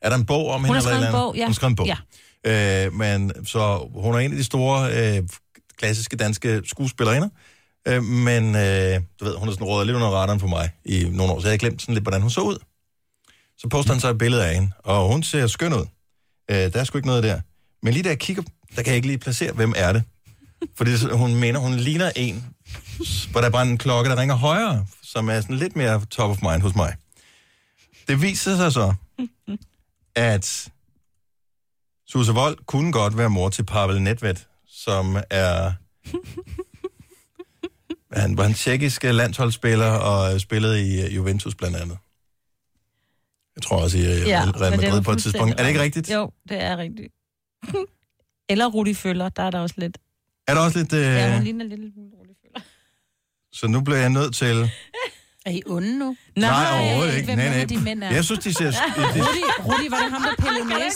[0.03, 0.80] Er der en bog om Hun hende?
[0.82, 1.45] har eller skrevet et en bog, ja.
[1.45, 1.86] Hun har skrevet en bog.
[2.45, 2.86] Ja.
[2.86, 5.22] Øh, men, så hun er en af de store øh,
[5.78, 7.28] klassiske danske skuespillerinder.
[7.88, 11.05] Øh, men øh, du ved, hun er sådan rådet lidt under radaren for mig i
[11.12, 12.59] nogle år, så jeg havde glemt sådan lidt, hvordan hun så ud.
[13.59, 15.86] Så poster han så et billede af hende, og hun ser skøn ud.
[16.51, 17.41] Øh, der er sgu ikke noget der.
[17.82, 18.43] Men lige da jeg kigger,
[18.76, 20.03] der kan jeg ikke lige placere, hvem er det.
[20.76, 22.45] Fordi hun mener, hun ligner en,
[23.30, 26.30] hvor der er bare en klokke, der ringer højere, som er sådan lidt mere top
[26.30, 26.96] of mind hos mig.
[28.09, 28.94] Det viser sig så,
[30.14, 30.70] at
[32.07, 34.34] Susse Vold kunne godt være mor til Pavel Nedved,
[34.66, 35.72] som er...
[38.12, 41.98] Han var en tjekkisk landsholdsspiller og spillede i øh, Juventus blandt andet.
[43.57, 45.55] Jeg tror også i øh, Ja, Real Madrid på et tidspunkt.
[45.55, 46.11] Er det ikke rigtigt?
[46.11, 47.12] Jo, det er rigtigt.
[48.51, 49.98] Eller Rudi Føller, der er der også lidt.
[50.48, 50.92] Er der også lidt...
[50.92, 51.01] Øh...
[51.01, 51.80] Ja, hun ligner lidt.
[53.53, 54.70] Så nu bliver jeg nødt til...
[55.46, 56.16] Er I onde nu?
[56.36, 57.26] Nej, overhovedet ikke.
[57.26, 57.64] Hvem Nej, nej.
[57.64, 58.11] de mænd er?
[58.11, 58.70] Jeg synes, de ser...
[58.70, 60.90] de- Rudi, Rudi, var det ham, der pillede er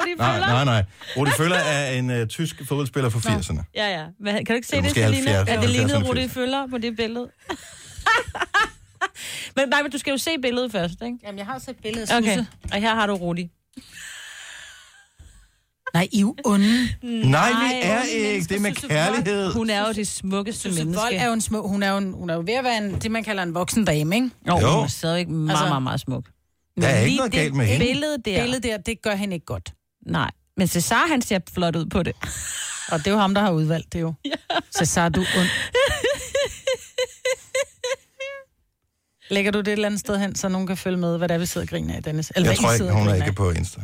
[0.00, 0.84] Rudi Nej, nej, nej.
[1.16, 3.62] Rudi Føller er en uh, tysk fodboldspiller fra 80'erne.
[3.74, 4.04] Ja, ja.
[4.20, 5.10] Men, kan du ikke se Det det, Selina?
[5.10, 6.08] 70, Ja, det 70, lignede 70.
[6.08, 7.28] Rudi Føller på det billede.
[9.56, 11.16] men nej, men du skal jo se billedet først, ikke?
[11.24, 12.46] Jamen, jeg har set billedet Okay, Susse.
[12.72, 13.50] og her har du Rudi.
[15.94, 16.88] Nej, I er onde.
[17.30, 18.46] Nej, vi er ikke.
[18.48, 19.52] Det er med kærlighed.
[19.52, 21.02] Hun er jo det smukkeste Susse menneske.
[21.02, 21.68] Vold er jo en smuk...
[21.68, 23.54] Hun er jo, en, hun er jo ved at være en, det, man kalder en
[23.54, 24.30] voksen dame, ikke?
[24.48, 24.66] Jo, Jo.
[24.74, 26.24] hun er stadigvæk meget, Altså- meget, meget smuk.
[26.80, 27.86] Der er ikke noget galt med hende.
[27.86, 28.42] billede der...
[28.42, 29.72] Billedet der, det gør hende ikke godt.
[30.06, 32.16] Nej, men Cesar, han ser flot ud på det.
[32.92, 34.14] Og det er jo ham, der har udvalgt det jo.
[34.24, 34.30] Ja.
[34.70, 35.48] Så så er du ond.
[39.30, 41.38] Lægger du det et eller andet sted hen, så nogen kan følge med, hvad der
[41.38, 42.32] vi sidder og griner af, Dennis?
[42.36, 43.80] Eller Jeg tror ikke, hun er ikke på Insta.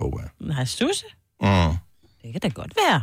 [0.00, 0.28] Håber jeg.
[0.40, 1.04] Nej, Susse?
[1.42, 1.76] Mm.
[2.22, 3.02] Det kan da godt være.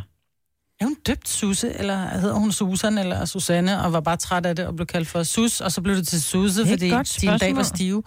[0.80, 4.56] Er hun døbt Susse, eller hedder hun Susan eller Susanne, og var bare træt af
[4.56, 6.80] det og blev kaldt for Sus, og så blev det til Susse, Det er et
[6.80, 8.02] fordi godt din dag var stive.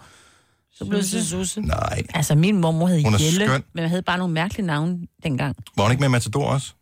[0.72, 1.60] Så blev det til Susse.
[1.60, 2.02] Nej.
[2.14, 3.62] Altså, min mormor hed Jelle, skøn.
[3.72, 5.56] men jeg havde bare nogle mærkelige navne dengang.
[5.76, 6.72] Var hun ikke med Matador også?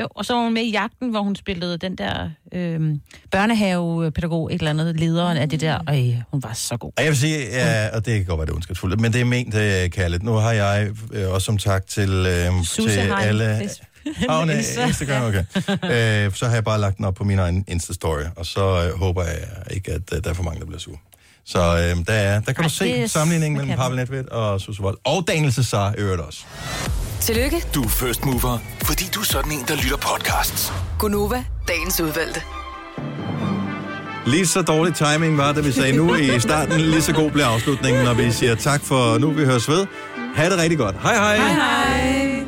[0.00, 2.80] Jo, og så var hun med i jagten, hvor hun spillede den der øh,
[3.30, 5.78] børnehavepædagog, et eller andet, lederen af det der.
[5.88, 6.92] Øj, hun var så god.
[6.96, 9.24] Og jeg vil sige, ja, og det kan godt være, det ondskabsfuldt, men det er
[9.24, 10.22] ment uh, kærligt.
[10.22, 13.56] Nu har jeg øh, også som tak til, øh, til alle...
[13.56, 13.68] øh,
[14.58, 14.86] Insta.
[14.86, 15.22] Instagram?
[15.22, 15.44] Okay.
[16.26, 18.98] øh, så har jeg bare lagt den op på min egen Insta-story, og så øh,
[18.98, 19.38] håber jeg
[19.70, 20.96] ikke, at øh, der er for mange, der bliver sure.
[21.44, 24.82] Så øh, der, er, der kan Ej, du se sammenligningen mellem Pavel Netvedt og Susse
[24.82, 24.98] Vold.
[25.04, 26.44] Og Daniel Cesar øvrigt også.
[27.20, 30.72] Tillykke, Du er first mover, fordi du er sådan en, der lytter podcasts.
[30.98, 32.42] Gunova, dagens udvalgte.
[34.26, 36.80] Lige så dårlig timing var det, vi sagde nu i starten.
[36.80, 39.30] Lige så god bliver afslutningen, når vi siger tak for nu.
[39.30, 39.86] Vi høres ved.
[40.36, 40.96] Ha' det rigtig godt.
[41.02, 41.36] Hej hej.
[41.36, 42.44] Hej hej.